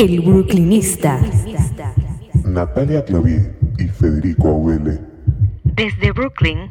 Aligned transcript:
El 0.00 0.18
Brooklynista. 0.22 1.20
Natalia 2.46 3.04
Clavier 3.04 3.54
y 3.76 3.86
Federico 3.86 4.48
Aubele. 4.48 4.98
Desde 5.62 6.12
Brooklyn 6.12 6.70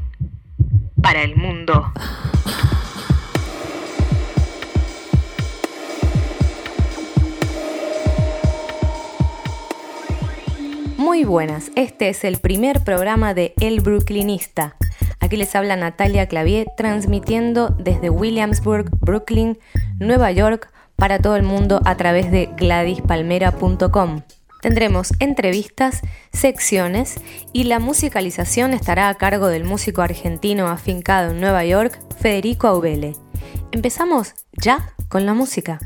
para 0.99 1.21
el 1.21 1.35
mundo. 1.35 1.93
Muy 10.97 11.23
buenas, 11.23 11.71
este 11.75 12.09
es 12.09 12.23
el 12.23 12.37
primer 12.37 12.83
programa 12.83 13.35
de 13.35 13.53
El 13.61 13.81
Brooklynista. 13.81 14.75
Aquí 15.19 15.37
les 15.37 15.55
habla 15.55 15.75
Natalia 15.75 16.25
Clavier 16.27 16.65
transmitiendo 16.75 17.69
desde 17.69 18.09
Williamsburg, 18.09 18.89
Brooklyn, 18.99 19.59
Nueva 19.99 20.31
York, 20.31 20.71
para 20.99 21.19
todo 21.19 21.35
el 21.35 21.43
mundo 21.43 21.81
a 21.85 21.95
través 21.95 22.29
de 22.31 22.49
gladispalmera.com. 22.57 24.21
Tendremos 24.61 25.13
entrevistas, 25.19 26.01
secciones 26.33 27.21
y 27.53 27.63
la 27.63 27.79
musicalización 27.79 28.73
estará 28.73 29.07
a 29.07 29.15
cargo 29.15 29.47
del 29.47 29.63
músico 29.63 30.01
argentino 30.01 30.67
afincado 30.67 31.31
en 31.31 31.39
Nueva 31.39 31.63
York, 31.63 31.97
Federico 32.19 32.67
Aubele. 32.67 33.15
Empezamos 33.71 34.33
ya 34.53 34.93
con 35.07 35.25
la 35.25 35.33
música. 35.33 35.79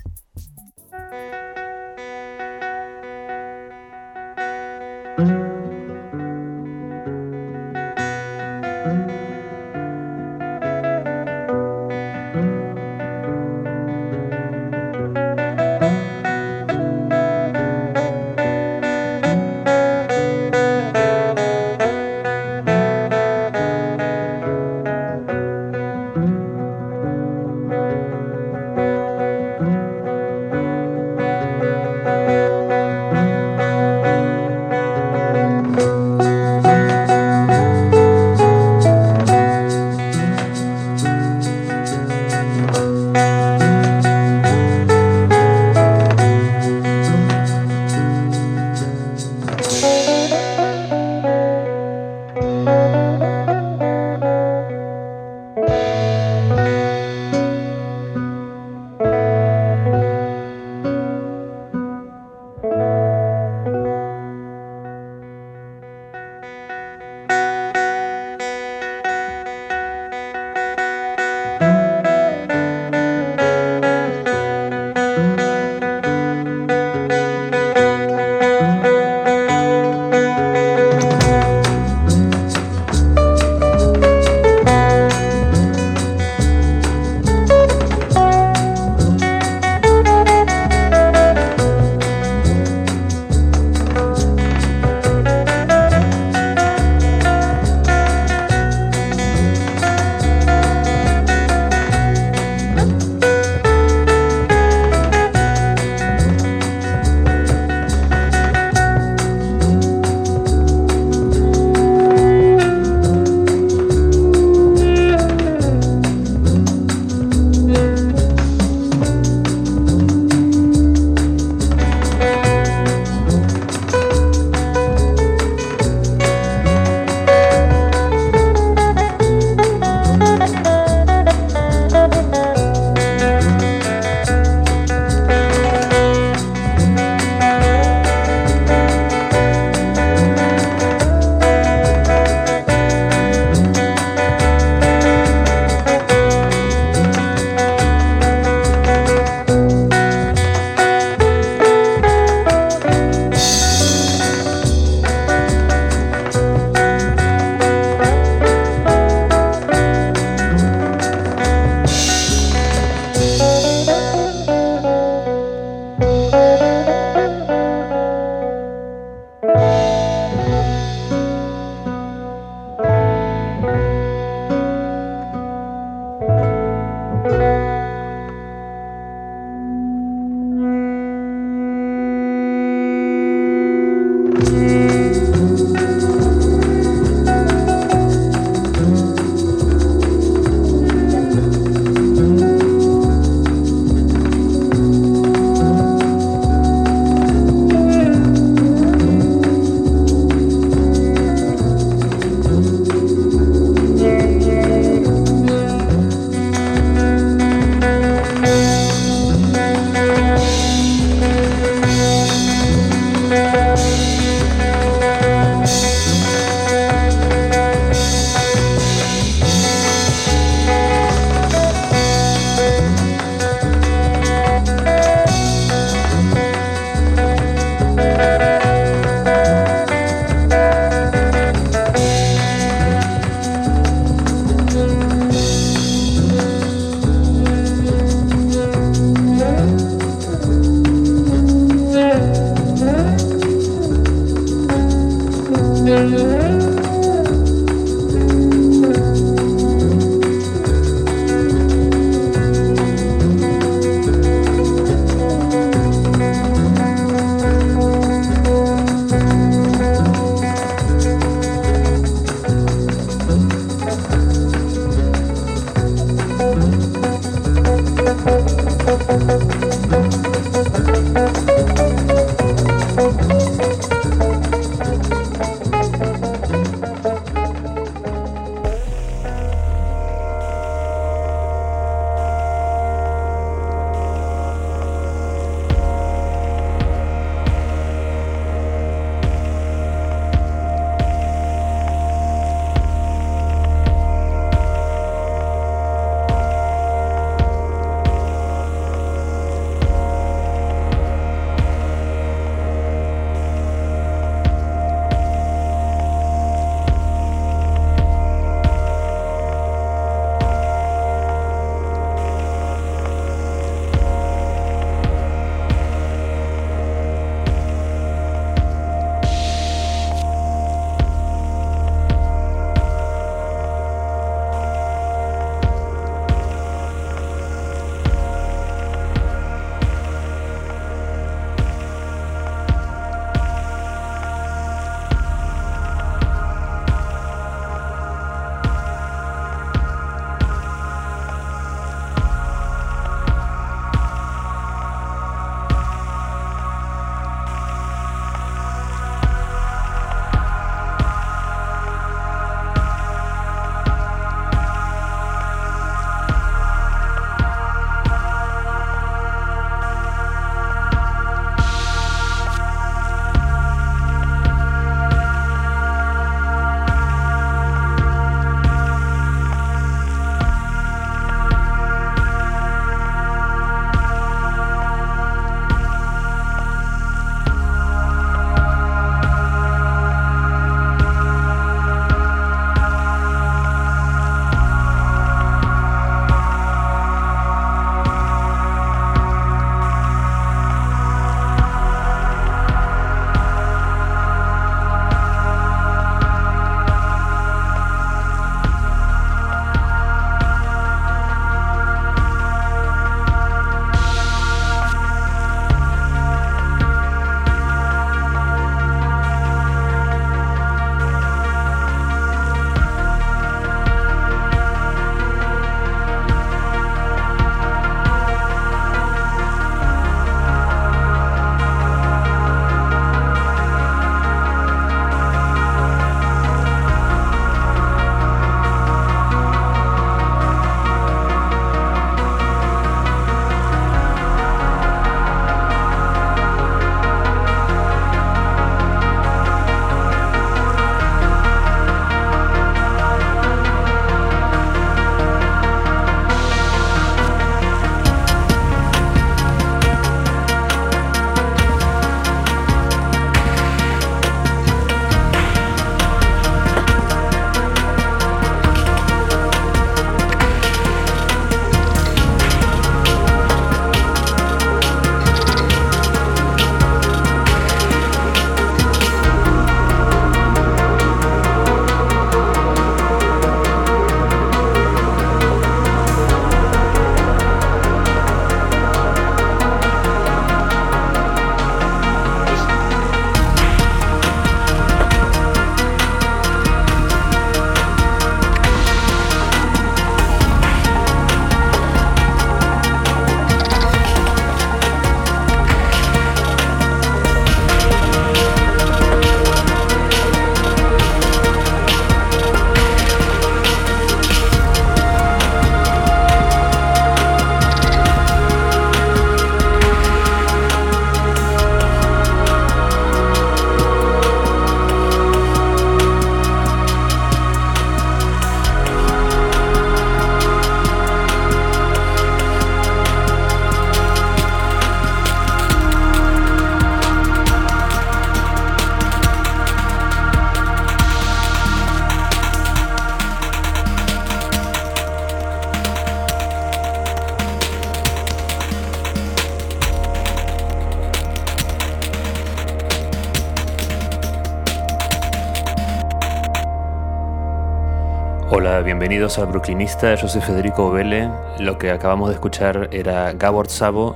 Bienvenidos 549.04 549.38
al 549.38 549.48
Brooklynista, 549.48 550.16
yo 550.16 550.30
soy 550.30 550.40
Federico 550.40 550.90
Vele. 550.90 551.30
Lo 551.60 551.78
que 551.78 551.92
acabamos 551.92 552.30
de 552.30 552.36
escuchar 552.36 552.88
era 552.94 553.34
Gabor 553.34 553.68
Sabo 553.68 554.16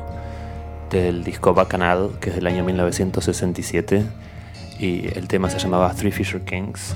del 0.90 1.26
disco 1.26 1.54
Bacchanal, 1.54 2.12
que 2.22 2.30
es 2.30 2.36
del 2.38 2.48
año 2.48 2.64
1967, 2.64 4.06
y 4.80 5.08
el 5.14 5.28
tema 5.28 5.50
se 5.50 5.60
llamaba 5.60 5.94
Three 5.94 6.14
Fisher 6.14 6.40
Kings. 6.40 6.96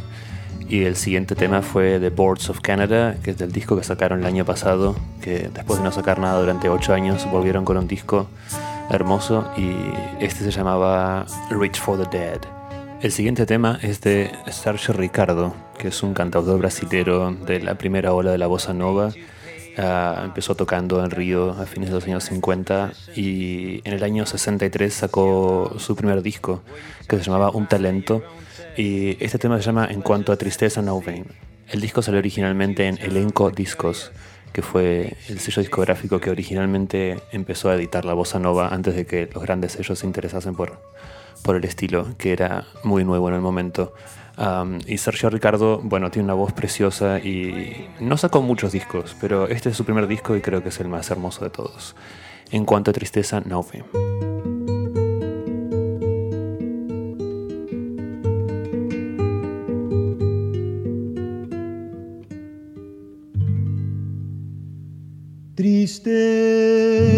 Y 0.69 0.85
el 0.85 0.95
siguiente 0.95 1.35
tema 1.35 1.61
fue 1.61 1.99
The 1.99 2.11
Boards 2.11 2.49
of 2.49 2.61
Canada, 2.61 3.17
que 3.21 3.31
es 3.31 3.37
del 3.37 3.51
disco 3.51 3.75
que 3.75 3.83
sacaron 3.83 4.21
el 4.21 4.25
año 4.25 4.45
pasado, 4.45 4.95
que 5.21 5.49
después 5.53 5.79
de 5.79 5.83
no 5.83 5.91
sacar 5.91 6.17
nada 6.17 6.39
durante 6.39 6.69
ocho 6.69 6.93
años 6.93 7.29
volvieron 7.29 7.65
con 7.65 7.75
un 7.75 7.89
disco 7.89 8.27
hermoso 8.89 9.51
y 9.57 9.75
este 10.23 10.45
se 10.45 10.51
llamaba 10.51 11.25
Reach 11.49 11.77
for 11.77 12.01
the 12.01 12.17
Dead. 12.17 12.39
El 13.01 13.11
siguiente 13.11 13.45
tema 13.45 13.79
es 13.81 13.99
de 13.99 14.31
Sergio 14.49 14.93
Ricardo, 14.93 15.53
que 15.81 15.87
es 15.87 16.03
un 16.03 16.13
cantautor 16.13 16.59
brasilero 16.59 17.33
de 17.33 17.59
la 17.59 17.73
primera 17.75 18.13
ola 18.13 18.31
de 18.31 18.37
la 18.37 18.45
bossa 18.45 18.71
nova. 18.71 19.07
Uh, 19.77 20.25
empezó 20.25 20.53
tocando 20.53 21.03
en 21.03 21.09
Río 21.09 21.51
a 21.51 21.65
fines 21.65 21.89
de 21.89 21.95
los 21.95 22.05
años 22.05 22.25
50 22.25 22.91
y 23.15 23.81
en 23.83 23.93
el 23.93 24.03
año 24.03 24.25
63 24.25 24.93
sacó 24.93 25.73
su 25.79 25.95
primer 25.95 26.21
disco 26.21 26.61
que 27.07 27.17
se 27.17 27.23
llamaba 27.23 27.49
Un 27.49 27.67
Talento 27.67 28.21
y 28.77 29.17
este 29.23 29.39
tema 29.39 29.57
se 29.57 29.63
llama 29.63 29.87
En 29.89 30.01
cuanto 30.01 30.31
a 30.31 30.37
tristeza 30.37 30.83
no 30.83 31.01
vain. 31.01 31.25
El 31.67 31.81
disco 31.81 32.03
salió 32.03 32.19
originalmente 32.19 32.87
en 32.87 32.99
Elenco 32.99 33.49
Discos, 33.49 34.11
que 34.53 34.61
fue 34.61 35.17
el 35.29 35.39
sello 35.39 35.61
discográfico 35.61 36.19
que 36.19 36.29
originalmente 36.29 37.23
empezó 37.31 37.71
a 37.71 37.75
editar 37.75 38.05
la 38.05 38.13
bossa 38.13 38.37
nova 38.37 38.67
antes 38.67 38.95
de 38.95 39.07
que 39.07 39.27
los 39.33 39.41
grandes 39.41 39.71
sellos 39.71 39.97
se 39.97 40.05
interesasen 40.05 40.53
por, 40.53 40.79
por 41.43 41.55
el 41.55 41.63
estilo, 41.63 42.07
que 42.19 42.33
era 42.33 42.67
muy 42.83 43.03
nuevo 43.03 43.29
en 43.29 43.35
el 43.35 43.41
momento. 43.41 43.95
Y 44.87 44.97
Sergio 44.97 45.29
Ricardo, 45.29 45.79
bueno, 45.83 46.09
tiene 46.09 46.25
una 46.25 46.33
voz 46.33 46.51
preciosa 46.51 47.19
y 47.19 47.87
no 47.99 48.17
sacó 48.17 48.41
muchos 48.41 48.71
discos, 48.71 49.15
pero 49.21 49.47
este 49.47 49.69
es 49.69 49.77
su 49.77 49.85
primer 49.85 50.07
disco 50.07 50.35
y 50.35 50.41
creo 50.41 50.63
que 50.63 50.69
es 50.69 50.79
el 50.79 50.87
más 50.87 51.11
hermoso 51.11 51.43
de 51.43 51.51
todos. 51.51 51.95
En 52.51 52.65
cuanto 52.65 52.89
a 52.89 52.93
tristeza, 52.93 53.41
no 53.41 53.63
Tristeza 65.55 67.11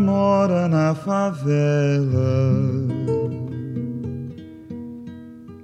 mora 0.00 0.68
na 0.68 0.94
favela 0.94 2.85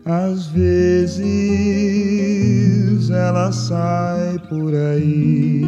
Às 0.05 0.47
vezes 0.49 1.23
ela 3.09 3.53
sai 3.53 4.37
por 4.49 4.75
aí. 4.75 5.63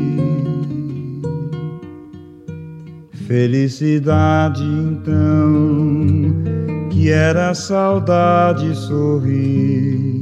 Felicidade 3.26 4.64
então, 4.64 6.06
que 6.90 7.10
era 7.10 7.54
saudade 7.54 8.74
sorrir. 8.74 10.14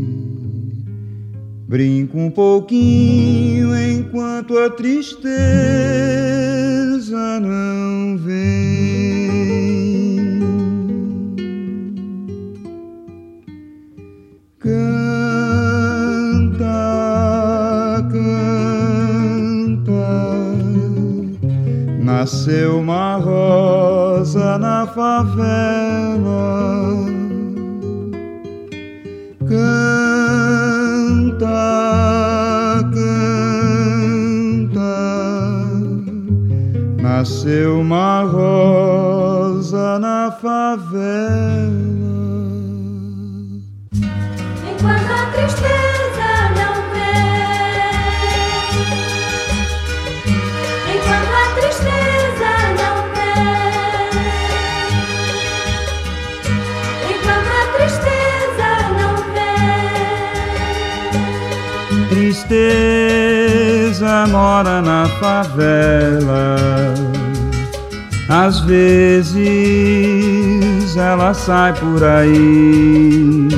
Brinco 1.66 2.18
um 2.18 2.30
pouquinho 2.30 3.74
enquanto 3.74 4.58
a 4.58 4.68
tristeza 4.68 5.30
não 7.40 8.18
vem. 8.18 10.11
Nasceu 22.22 22.78
uma 22.78 23.16
rosa 23.16 24.56
na 24.56 24.86
favela. 24.86 25.34
Canta, 29.40 30.30
canta. 32.94 34.22
Nasceu 37.02 37.80
uma 37.80 38.22
rosa 38.22 39.98
na 39.98 40.30
favela. 40.30 41.91
Mora 64.26 64.80
na 64.80 65.06
favela. 65.20 66.56
Às 68.28 68.60
vezes 68.60 69.36
ela 70.96 71.34
sai 71.34 71.72
por 71.74 72.02
aí. 72.04 73.48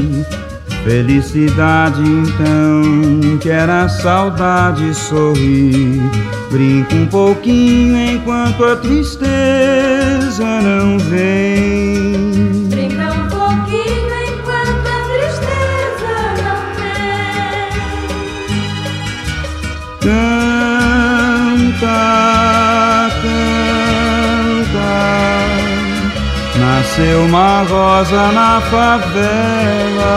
Felicidade 0.84 2.02
então, 2.02 3.38
que 3.38 3.48
era 3.48 3.88
saudade 3.88 4.94
sorrir. 4.94 6.02
Brinca 6.50 6.94
um 6.94 7.06
pouquinho 7.06 7.96
enquanto 7.96 8.64
a 8.64 8.76
tristeza 8.76 10.44
não 10.62 10.98
vem. 10.98 12.63
Canta, 21.84 23.10
canta. 23.20 24.90
Nasceu 26.58 27.24
uma 27.26 27.62
rosa 27.62 28.32
na 28.32 28.60
favela. 28.62 30.14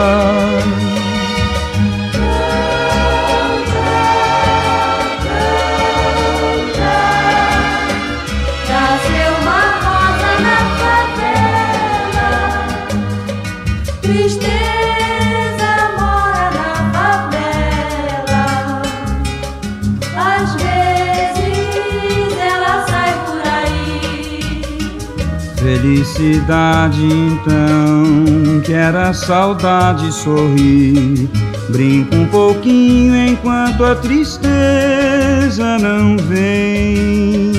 Felicidade 26.17 27.05
então, 27.05 28.59
que 28.61 28.73
era 28.73 29.13
saudade 29.13 30.11
sorrir. 30.11 31.29
Brinca 31.69 32.15
um 32.15 32.25
pouquinho 32.25 33.15
enquanto 33.15 33.85
a 33.85 33.93
tristeza 33.93 35.77
não 35.77 36.17
vem. 36.17 37.56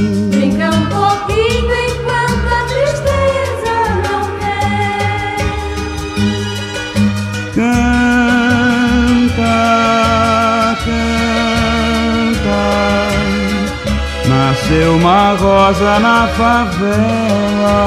Uma 15.09 15.33
rosa 15.37 15.99
na 16.00 16.29
favela. 16.29 17.79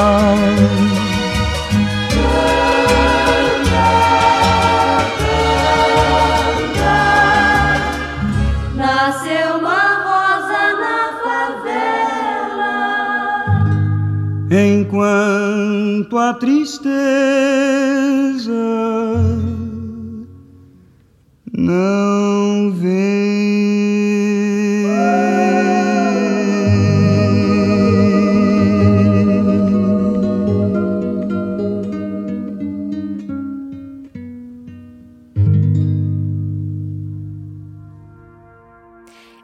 Nasceu 8.76 9.60
uma 9.60 9.84
rosa 10.08 10.64
na 10.84 11.00
favela. 11.24 12.74
Enquanto 14.50 16.18
a 16.18 16.34
tristeza 16.34 16.92
não 21.56 22.72
vem. 22.72 24.11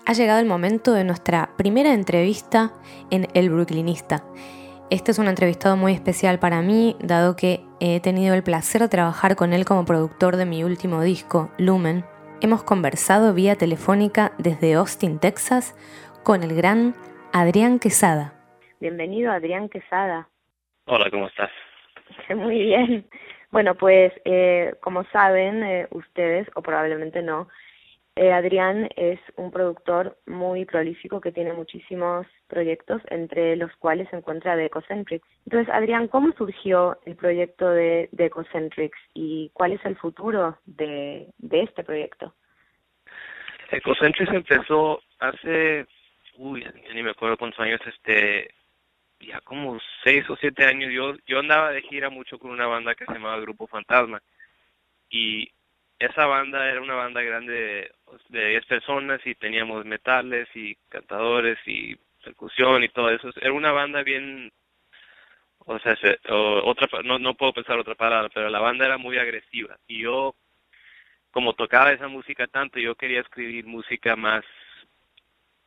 Ha 0.10 0.14
llegado 0.14 0.40
el 0.40 0.46
momento 0.46 0.94
de 0.94 1.04
nuestra 1.04 1.50
primera 1.58 1.94
entrevista 1.94 2.72
en 3.12 3.28
El 3.34 3.50
Brooklynista. 3.50 4.24
Este 4.90 5.12
es 5.12 5.20
un 5.20 5.28
entrevistado 5.28 5.76
muy 5.76 5.92
especial 5.92 6.40
para 6.40 6.62
mí, 6.62 6.96
dado 7.02 7.36
que 7.36 7.60
he 7.82 8.00
tenido 8.00 8.34
el 8.34 8.42
placer 8.42 8.80
de 8.80 8.88
trabajar 8.88 9.36
con 9.36 9.52
él 9.52 9.66
como 9.66 9.84
productor 9.84 10.38
de 10.38 10.46
mi 10.46 10.64
último 10.64 11.02
disco, 11.02 11.52
Lumen. 11.58 12.06
Hemos 12.40 12.64
conversado 12.64 13.34
vía 13.34 13.58
telefónica 13.58 14.32
desde 14.38 14.76
Austin, 14.76 15.20
Texas, 15.20 15.76
con 16.24 16.42
el 16.42 16.56
gran 16.56 16.96
Adrián 17.34 17.78
Quesada. 17.78 18.34
Bienvenido, 18.80 19.30
Adrián 19.34 19.68
Quesada. 19.68 20.30
Hola, 20.86 21.10
¿cómo 21.12 21.28
estás? 21.28 21.52
Muy 22.34 22.60
bien. 22.60 23.06
Bueno, 23.52 23.76
pues 23.76 24.14
eh, 24.24 24.74
como 24.80 25.04
saben 25.12 25.64
eh, 25.64 25.88
ustedes, 25.92 26.48
o 26.56 26.62
probablemente 26.62 27.22
no, 27.22 27.50
eh, 28.18 28.34
Adrián 28.34 28.90
es 28.96 29.20
un 29.36 29.52
productor 29.52 30.18
muy 30.26 30.66
prolífico 30.66 31.22
que 31.22 31.32
tiene 31.32 31.54
muchísimos 31.54 32.28
proyectos, 32.48 33.02
entre 33.10 33.56
los 33.56 33.74
cuales 33.78 34.10
se 34.10 34.18
encuentra 34.18 34.56
The 34.56 34.66
Ecocentrics. 34.66 35.28
Entonces, 35.46 35.74
Adrián, 35.74 36.08
¿cómo 36.08 36.34
surgió 36.34 36.98
el 37.06 37.16
proyecto 37.16 37.70
de, 37.70 38.10
de 38.12 38.26
Ecocentrics 38.26 38.98
y 39.14 39.52
cuál 39.54 39.74
es 39.74 39.86
el 39.86 39.96
futuro 39.98 40.58
de, 40.66 41.28
de 41.38 41.62
este 41.62 41.84
proyecto? 41.84 42.34
Ecocentrics 43.72 44.34
empezó 44.34 45.02
hace, 45.20 45.86
uy, 46.38 46.66
ni 46.94 47.04
me 47.04 47.12
acuerdo 47.12 47.38
cuántos 47.38 47.60
años, 47.60 47.82
este, 47.86 48.50
ya 49.20 49.42
como 49.42 49.78
seis 50.04 50.30
o 50.30 50.36
siete 50.38 50.66
años. 50.66 50.92
Yo, 50.92 51.16
yo 51.28 51.40
andaba 51.40 51.72
de 51.72 51.82
gira 51.82 52.10
mucho 52.10 52.40
con 52.40 52.52
una 52.52 52.68
banda 52.68 52.96
que 52.96 53.06
se 53.06 53.14
llamaba 53.14 53.40
Grupo 53.40 53.68
Fantasma 53.68 54.22
y 55.10 55.52
esa 56.00 56.25
banda 56.25 56.70
era 56.70 56.82
una 56.82 56.96
banda 56.96 57.22
grande 57.22 57.92
de 58.30 58.50
10 58.50 58.66
personas 58.66 59.20
y 59.25 59.36
teníamos 59.36 59.86
metales 59.86 60.48
y 60.56 60.75
cantadores 60.89 61.58
y 61.66 61.96
percusión 62.24 62.84
y 62.84 62.89
todo 62.89 63.10
eso. 63.10 63.30
Era 63.42 63.54
una 63.54 63.72
banda 63.72 64.04
bien, 64.04 64.51
o 65.60 65.80
sea, 65.80 65.98
otra, 66.63 67.01
no, 67.04 67.20
no 67.20 67.34
puedo 67.34 67.54
pensar 67.54 67.80
otra 67.80 67.96
palabra, 67.96 68.30
pero 68.34 68.50
la 68.50 68.60
banda 68.60 68.86
era 68.86 68.98
muy 68.98 69.18
agresiva 69.18 69.77
y 69.88 70.01
yo, 70.01 70.36
como 71.32 71.54
tocaba 71.54 71.92
esa 71.92 72.08
música 72.08 72.48
tanto, 72.48 72.80
yo 72.80 72.96
quería 72.96 73.22
escribir 73.22 73.66
música 73.66 74.16
más, 74.16 74.46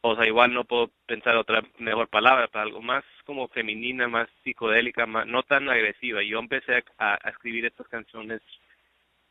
o 0.02 0.14
sea, 0.16 0.26
igual 0.26 0.54
no 0.54 0.64
puedo 0.64 0.90
pensar 1.06 1.36
otra 1.36 1.62
mejor 1.78 2.08
palabra, 2.08 2.48
para 2.48 2.64
algo 2.64 2.80
más 2.82 3.04
como 3.24 3.48
femenina, 3.48 4.08
más 4.08 4.28
psicodélica, 4.44 5.06
más, 5.06 5.26
no 5.26 5.42
tan 5.42 5.68
agresiva. 5.68 6.22
Y 6.22 6.28
yo 6.28 6.38
empecé 6.38 6.82
a 6.98 7.18
escribir 7.28 7.66
estas 7.66 7.86
canciones 7.88 8.40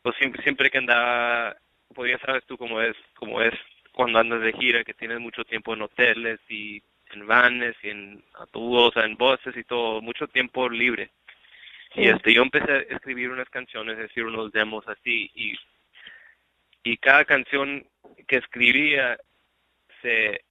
pues 0.02 0.16
siempre 0.16 0.42
siempre 0.42 0.70
que 0.70 0.78
andaba 0.78 1.56
ya 1.96 2.18
sabes 2.24 2.44
tú 2.46 2.56
cómo 2.56 2.80
es 2.80 2.96
cómo 3.14 3.42
es 3.42 3.52
cuando 3.92 4.18
andas 4.18 4.40
de 4.40 4.52
gira 4.52 4.84
que 4.84 4.94
tienes 4.94 5.20
mucho 5.20 5.44
tiempo 5.44 5.74
en 5.74 5.82
hoteles 5.82 6.40
y 6.48 6.82
en 7.12 7.26
vanes 7.26 7.76
y 7.82 7.90
en 7.90 8.24
autobuses 8.34 9.04
en 9.04 9.16
buses 9.16 9.56
y 9.56 9.64
todo 9.64 10.00
mucho 10.00 10.28
tiempo 10.28 10.68
libre. 10.68 11.10
Y 11.96 12.08
este 12.08 12.32
yo 12.32 12.42
empecé 12.42 12.72
a 12.72 12.78
escribir 12.78 13.30
unas 13.30 13.48
canciones 13.50 13.94
es 13.94 14.08
decir 14.08 14.24
unos 14.24 14.52
demos 14.52 14.86
así 14.88 15.30
y 15.34 15.54
y 16.82 16.96
cada 16.96 17.24
canción 17.24 17.86
que 18.26 18.36
escribía 18.36 19.18
se 20.00 20.44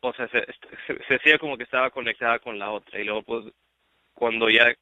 o 0.00 0.12
sea 0.12 0.28
se, 0.28 0.46
se, 0.86 1.04
se 1.04 1.14
hacía 1.14 1.38
como 1.38 1.56
que 1.56 1.64
estaba 1.64 1.90
conectada 1.90 2.38
con 2.38 2.58
la 2.58 2.70
otra 2.70 3.00
y 3.00 3.04
luego 3.04 3.22
pues 3.22 3.46
cuando 4.14 4.50
ya 4.50 4.74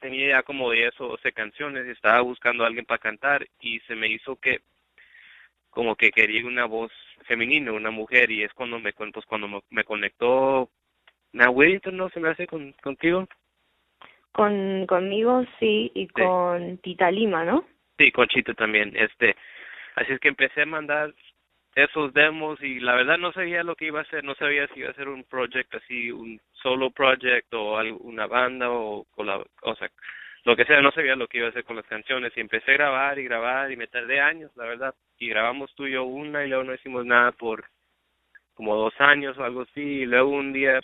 tenía 0.00 0.28
ya 0.28 0.42
como 0.42 0.70
10 0.70 1.00
o 1.00 1.08
12 1.08 1.32
canciones 1.32 1.86
y 1.86 1.90
estaba 1.90 2.20
buscando 2.20 2.64
a 2.64 2.66
alguien 2.66 2.84
para 2.84 2.98
cantar 2.98 3.46
y 3.60 3.80
se 3.80 3.94
me 3.94 4.08
hizo 4.08 4.36
que 4.36 4.60
como 5.70 5.96
que 5.96 6.10
quería 6.10 6.46
una 6.46 6.66
voz 6.66 6.92
femenina, 7.26 7.72
una 7.72 7.90
mujer 7.90 8.30
y 8.30 8.42
es 8.42 8.52
cuando 8.52 8.78
me 8.78 8.92
pues 8.92 9.26
cuando 9.26 9.62
me 9.70 9.84
conectó 9.84 10.70
na 11.32 11.50
Wellington 11.50 11.96
no 11.96 12.08
se 12.10 12.20
me 12.20 12.28
hace 12.28 12.46
con, 12.46 12.72
contigo 12.82 13.26
con 14.34 14.86
conmigo 14.86 15.44
sí 15.58 15.90
y 15.94 16.08
con 16.08 16.78
Tita 16.78 17.10
Lima, 17.10 17.44
¿no? 17.44 17.64
Sí, 17.98 18.10
con 18.10 18.26
Chita 18.26 18.52
también. 18.54 18.92
Este, 18.96 19.36
así 19.94 20.12
es 20.12 20.20
que 20.20 20.28
empecé 20.28 20.62
a 20.62 20.66
mandar 20.66 21.14
esos 21.74 22.12
demos 22.14 22.62
y 22.62 22.78
la 22.80 22.94
verdad 22.94 23.18
no 23.18 23.32
sabía 23.32 23.64
lo 23.64 23.74
que 23.74 23.86
iba 23.86 24.00
a 24.00 24.02
hacer, 24.02 24.22
no 24.24 24.34
sabía 24.36 24.66
si 24.68 24.80
iba 24.80 24.90
a 24.90 24.94
ser 24.94 25.08
un 25.08 25.24
project 25.24 25.74
así, 25.74 26.10
un 26.10 26.40
solo 26.52 26.90
project 26.90 27.52
o 27.52 27.80
una 28.00 28.26
banda 28.26 28.70
o, 28.70 29.04
con 29.14 29.26
la, 29.26 29.44
o 29.62 29.74
sea, 29.74 29.90
lo 30.44 30.56
que 30.56 30.64
sea, 30.66 30.80
no 30.82 30.92
sabía 30.92 31.16
lo 31.16 31.26
que 31.26 31.38
iba 31.38 31.48
a 31.48 31.50
hacer 31.50 31.64
con 31.64 31.76
las 31.76 31.86
canciones 31.86 32.32
y 32.36 32.40
empecé 32.40 32.72
a 32.72 32.74
grabar 32.74 33.18
y 33.18 33.24
grabar 33.24 33.72
y 33.72 33.76
me 33.76 33.88
tardé 33.88 34.20
años, 34.20 34.52
la 34.56 34.66
verdad, 34.66 34.94
y 35.18 35.28
grabamos 35.28 35.74
tú 35.74 35.86
y 35.86 35.92
yo 35.92 36.04
una 36.04 36.44
y 36.44 36.48
luego 36.48 36.64
no 36.64 36.74
hicimos 36.74 37.04
nada 37.04 37.32
por 37.32 37.64
como 38.54 38.76
dos 38.76 38.94
años 39.00 39.36
o 39.38 39.44
algo 39.44 39.62
así 39.62 39.80
y 39.80 40.06
luego 40.06 40.30
un 40.30 40.52
día, 40.52 40.80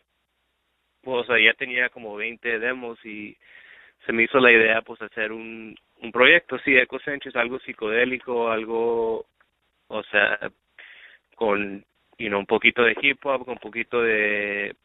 pues 1.03 1.27
ya 1.29 1.55
tenía 1.55 1.89
como 1.91 2.17
20 2.17 2.59
demos 2.59 3.05
y 3.05 3.37
se 4.07 4.13
me 4.13 4.25
hizo 4.25 4.41
la 4.41 4.51
idea 4.51 4.83
pues 4.83 5.01
hacer 5.03 5.31
un, 5.31 5.77
un 6.03 6.13
proyecto, 6.13 6.59
sí, 6.61 6.77
Ecocentric, 6.77 7.37
algo 7.37 7.61
psicodélico, 7.61 8.51
algo, 8.51 9.27
o 9.89 10.03
sea, 10.05 10.51
con 11.41 11.83
un 12.19 12.47
poquito 12.47 12.83
de 12.83 12.95
hip 13.01 13.25
hop, 13.25 13.47
con 13.47 13.55
un 13.55 13.59
poquito 13.59 14.03
de, 14.03 14.77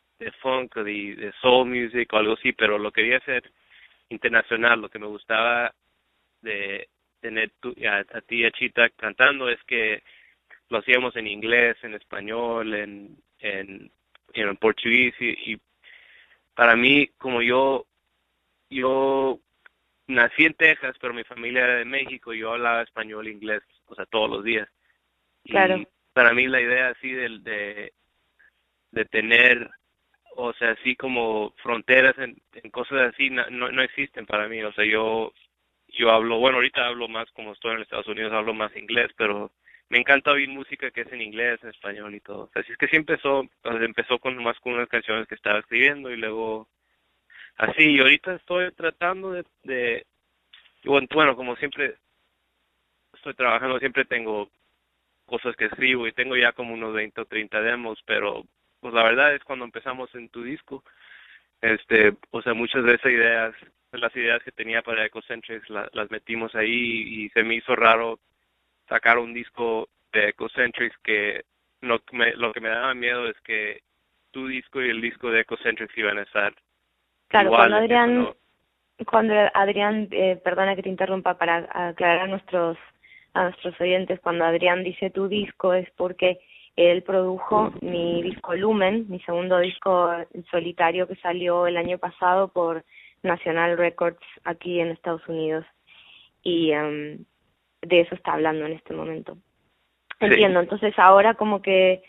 funk, 0.42 0.74
de, 0.78 1.34
soul 1.42 1.68
music 1.68 2.14
o 2.14 2.18
algo 2.18 2.34
así, 2.36 2.54
pero 2.54 2.78
lo 2.78 2.94
quería 2.94 3.18
hacer 3.18 3.52
internacional. 4.08 4.80
Lo 4.80 4.88
que 4.88 4.98
me 4.98 5.08
gustaba 5.08 5.76
de 6.42 6.88
tener 7.20 7.52
tu, 7.60 7.76
a, 7.86 7.98
a 7.98 8.22
ti 8.22 8.38
y 8.38 8.46
a 8.46 8.52
Chita 8.52 8.90
cantando 8.92 9.50
es 9.50 9.62
que 9.66 10.02
lo 10.70 10.78
hacíamos 10.78 11.14
en 11.18 11.28
inglés, 11.28 11.76
en 11.84 11.94
español, 11.94 12.74
en, 12.74 13.18
en, 13.40 13.92
en 14.34 14.56
portugués 14.56 15.14
y, 15.20 15.52
y 15.52 15.60
para 16.56 16.78
mí, 16.78 17.10
como 17.18 17.42
yo, 17.42 17.86
yo 18.70 19.40
nací 20.08 20.46
en 20.46 20.54
Texas, 20.54 20.96
pero 21.02 21.14
mi 21.14 21.26
familia 21.26 21.66
era 21.66 21.76
de 21.80 21.86
México, 21.86 22.34
yo 22.34 22.54
hablaba 22.54 22.84
español 22.84 23.28
e 23.28 23.32
inglés, 23.32 23.62
o 23.88 23.96
sea, 23.96 24.06
todos 24.06 24.30
los 24.30 24.44
días. 24.46 24.70
Claro 25.44 25.86
para 26.16 26.34
mí 26.34 26.48
la 26.48 26.62
idea 26.62 26.88
así 26.88 27.12
de, 27.12 27.28
de, 27.40 27.94
de 28.92 29.06
tener, 29.06 29.70
o 30.38 30.54
sea, 30.54 30.72
así 30.72 30.96
como 30.96 31.54
fronteras 31.62 32.18
en, 32.18 32.42
en 32.54 32.72
cosas 32.72 33.14
así, 33.14 33.30
no, 33.30 33.50
no 33.50 33.82
existen 33.82 34.26
para 34.26 34.48
mí. 34.48 34.64
O 34.64 34.72
sea, 34.72 34.86
yo, 34.86 35.34
yo 35.90 36.10
hablo, 36.12 36.40
bueno, 36.40 36.60
ahorita 36.60 36.88
hablo 36.88 37.10
más 37.10 37.30
como 37.32 37.52
estoy 37.52 37.76
en 37.76 37.82
Estados 37.82 38.08
Unidos, 38.08 38.32
hablo 38.32 38.54
más 38.54 38.74
inglés, 38.78 39.12
pero 39.18 39.52
me 39.90 39.98
encanta 39.98 40.32
oír 40.32 40.48
música 40.48 40.90
que 40.90 41.02
es 41.02 41.12
en 41.12 41.22
inglés, 41.22 41.60
en 41.64 41.72
español 41.72 42.16
y 42.16 42.22
todo. 42.22 42.50
Así 42.56 42.72
es 42.72 42.78
que 42.78 42.88
sí 42.88 42.96
empezó, 42.96 43.46
empezó 43.66 44.18
con 44.18 44.42
más 44.42 44.58
con 44.62 44.76
unas 44.76 44.88
canciones 44.88 45.28
que 45.28 45.36
estaba 45.36 45.60
escribiendo 45.60 46.12
y 46.12 46.16
luego 46.16 46.70
así. 47.58 47.92
Y 47.92 48.00
ahorita 48.00 48.36
estoy 48.36 48.72
tratando 48.72 49.34
de, 49.34 49.44
de 49.64 50.06
bueno, 50.86 51.36
como 51.36 51.58
siempre 51.58 51.96
estoy 53.14 53.34
trabajando, 53.34 53.80
siempre 53.80 54.06
tengo 54.06 54.50
cosas 55.26 55.56
que 55.56 55.66
escribo 55.66 56.08
y 56.08 56.14
tengo 56.14 56.36
ya 56.36 56.52
como 56.54 56.74
unos 56.74 56.94
20 56.94 57.22
o 57.22 57.26
30 57.26 57.62
demos, 57.62 58.02
pero 58.06 58.44
pues 58.80 58.94
la 58.94 59.04
verdad 59.04 59.34
es 59.34 59.44
cuando 59.44 59.66
empezamos 59.66 60.14
en 60.16 60.30
tu 60.30 60.44
disco, 60.44 60.84
este, 61.62 62.14
o 62.32 62.42
sea, 62.42 62.54
muchas 62.54 62.84
de 62.84 62.96
esas 62.96 63.12
ideas, 63.12 63.56
las 63.92 64.16
ideas 64.16 64.44
que 64.44 64.52
tenía 64.52 64.82
para 64.82 65.06
Ecocentrics 65.06 65.70
las 65.70 66.12
metimos 66.12 66.54
ahí 66.56 67.26
y 67.26 67.30
se 67.30 67.44
me 67.44 67.56
hizo 67.56 67.76
raro 67.76 68.20
sacar 68.88 69.18
un 69.18 69.34
disco 69.34 69.90
de 70.12 70.30
Ecocentrics 70.30 70.98
que 71.04 71.44
lo, 71.82 72.02
me, 72.12 72.34
lo 72.34 72.52
que 72.54 72.60
me 72.60 72.70
daba 72.70 72.94
miedo 72.94 73.28
es 73.28 73.40
que 73.42 73.82
tu 74.32 74.48
disco 74.48 74.82
y 74.82 74.90
el 74.90 75.02
disco 75.02 75.32
de 75.32 75.42
Ecocentrics 75.42 75.98
iban 75.98 76.18
a 76.20 76.24
estar 76.24 76.54
Claro, 77.28 77.50
cuando 77.50 77.78
Adrián, 77.78 78.34
cuando 79.06 79.34
Adrián, 79.54 80.08
eh, 80.12 80.40
perdona 80.44 80.76
que 80.76 80.84
te 80.84 80.90
interrumpa 80.90 81.38
para 81.38 81.68
aclarar 81.90 82.22
a 82.22 82.28
nuestros 82.28 82.78
a 83.36 83.44
nuestros 83.44 83.80
oyentes 83.80 84.20
cuando 84.22 84.46
Adrián 84.46 84.84
dice 84.84 85.10
tu 85.10 85.28
disco 85.28 85.74
es 85.74 85.88
porque 85.98 86.40
él 86.76 87.04
produjo 87.04 87.72
mi 87.82 88.24
disco 88.24 88.56
Lumen, 88.56 89.06
mi 89.10 89.20
segundo 89.22 89.60
disco 89.60 90.10
solitario 90.50 91.08
que 91.08 91.16
salió 91.18 91.68
el 91.68 91.78
año 91.78 91.98
pasado 91.98 92.48
por 92.48 92.84
National 93.24 93.78
Records 93.78 94.26
aquí 94.46 94.80
en 94.80 94.90
Estados 94.90 95.26
Unidos. 95.28 95.66
Y 96.44 96.72
um, 96.74 97.26
de 97.82 98.02
eso 98.02 98.16
está 98.16 98.34
hablando 98.34 98.66
en 98.66 98.74
este 98.74 98.94
momento. 98.94 99.38
Entiendo, 100.20 100.62
entonces 100.62 100.94
ahora 100.98 101.34
como 101.34 101.62
que 101.62 102.04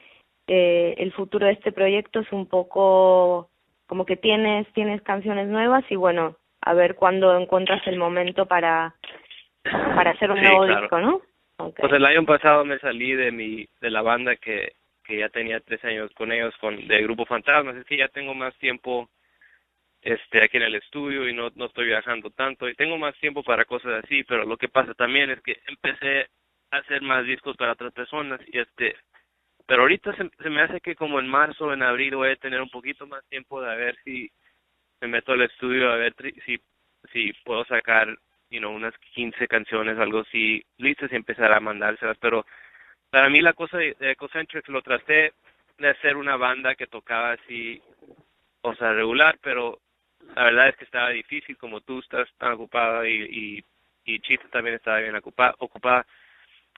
eh, 0.46 0.94
el 0.98 1.12
futuro 1.12 1.46
de 1.46 1.52
este 1.52 1.72
proyecto 1.72 2.20
es 2.20 2.32
un 2.32 2.46
poco 2.46 3.50
como 3.86 4.06
que 4.06 4.16
tienes 4.16 4.66
tienes 4.74 5.02
canciones 5.02 5.48
nuevas 5.48 5.84
y 5.90 5.96
bueno, 5.96 6.36
a 6.60 6.72
ver 6.72 6.94
cuándo 6.94 7.36
encuentras 7.36 7.84
el 7.86 7.98
momento 7.98 8.46
para 8.46 8.94
para 9.94 10.10
hacer 10.10 10.30
un 10.30 10.40
nuevo 10.40 10.66
disco, 10.66 11.00
¿no? 11.00 11.22
Pues 11.56 11.92
el 11.92 12.04
año 12.04 12.24
pasado 12.24 12.64
me 12.64 12.78
salí 12.78 13.14
de 13.14 13.32
mi 13.32 13.66
de 13.80 13.90
la 13.90 14.02
banda 14.02 14.36
que 14.36 14.72
que 15.04 15.18
ya 15.18 15.28
tenía 15.28 15.60
tres 15.60 15.82
años 15.84 16.10
con 16.14 16.32
ellos 16.32 16.54
con 16.58 16.76
de 16.86 17.02
grupo 17.02 17.24
Fantasmas, 17.24 17.76
es 17.76 17.84
que 17.86 17.96
ya 17.96 18.08
tengo 18.08 18.34
más 18.34 18.54
tiempo 18.58 19.08
este 20.02 20.42
aquí 20.44 20.56
en 20.56 20.64
el 20.64 20.74
estudio 20.74 21.28
y 21.28 21.32
no 21.32 21.50
no 21.54 21.66
estoy 21.66 21.86
viajando 21.86 22.30
tanto. 22.30 22.68
Y 22.68 22.74
tengo 22.74 22.98
más 22.98 23.14
tiempo 23.18 23.42
para 23.42 23.64
cosas 23.64 24.04
así, 24.04 24.24
pero 24.24 24.44
lo 24.44 24.56
que 24.56 24.68
pasa 24.68 24.94
también 24.94 25.30
es 25.30 25.40
que 25.42 25.58
empecé 25.66 26.28
a 26.70 26.78
hacer 26.78 27.02
más 27.02 27.24
discos 27.24 27.56
para 27.56 27.72
otras 27.72 27.92
personas 27.92 28.40
y 28.46 28.58
este 28.58 28.96
pero 29.66 29.82
ahorita 29.82 30.14
se, 30.14 30.30
se, 30.40 30.50
me 30.50 30.62
hace 30.62 30.80
que 30.80 30.94
como 30.94 31.18
en 31.18 31.26
marzo, 31.26 31.72
en 31.72 31.82
abril 31.82 32.14
voy 32.16 32.30
a 32.30 32.36
tener 32.36 32.60
un 32.60 32.70
poquito 32.70 33.06
más 33.06 33.24
tiempo 33.28 33.60
de 33.60 33.76
ver 33.76 33.96
si 34.04 34.30
me 35.00 35.08
meto 35.08 35.32
al 35.32 35.42
estudio 35.42 35.90
a 35.90 35.96
ver 35.96 36.14
si 36.44 36.60
si 37.12 37.32
puedo 37.44 37.64
sacar 37.64 38.16
you 38.50 38.60
know, 38.60 38.72
unas 38.72 38.94
15 39.14 39.48
canciones, 39.48 39.98
algo 39.98 40.20
así, 40.20 40.62
listas 40.78 41.10
y 41.12 41.16
empezar 41.16 41.52
a 41.52 41.60
mandárselas, 41.60 42.16
pero 42.18 42.46
para 43.10 43.28
mí 43.28 43.40
la 43.40 43.52
cosa 43.52 43.78
de, 43.78 43.96
Ecocentrics 44.00 44.68
lo 44.68 44.82
traté 44.82 45.32
de 45.78 45.88
hacer 45.88 46.16
una 46.16 46.36
banda 46.36 46.74
que 46.74 46.86
tocaba 46.86 47.32
así, 47.32 47.80
o 48.62 48.74
sea, 48.74 48.92
regular, 48.92 49.38
pero 49.42 49.78
la 50.34 50.44
verdad 50.44 50.68
es 50.68 50.76
que 50.76 50.84
estaba 50.84 51.10
difícil, 51.10 51.56
como 51.56 51.80
tú 51.80 52.00
estás 52.00 52.28
tan 52.38 52.52
ocupada 52.52 53.08
y, 53.08 53.22
y, 53.22 53.64
y 54.04 54.38
también 54.50 54.76
estaba 54.76 54.98
bien 54.98 55.16
ocupada, 55.16 55.54
ocupada, 55.58 56.06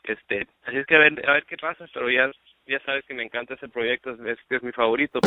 este, 0.03 0.47
así 0.65 0.79
es 0.79 0.87
que 0.87 0.97
a 0.97 1.01
ver, 1.01 1.29
a 1.29 1.33
ver 1.33 1.45
qué 1.45 1.57
pasa, 1.57 1.87
pero 1.93 2.11
ya, 2.11 2.31
ya 2.67 2.81
sabes 2.81 3.05
que 3.05 3.15
me 3.15 3.23
encanta 3.23 3.55
ese 3.55 3.69
proyecto, 3.69 4.11
es, 4.11 4.39
es 4.49 4.63
mi 4.63 4.73
favorito. 4.73 5.21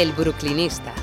El 0.00 0.12
Brooklynista. 0.12 0.94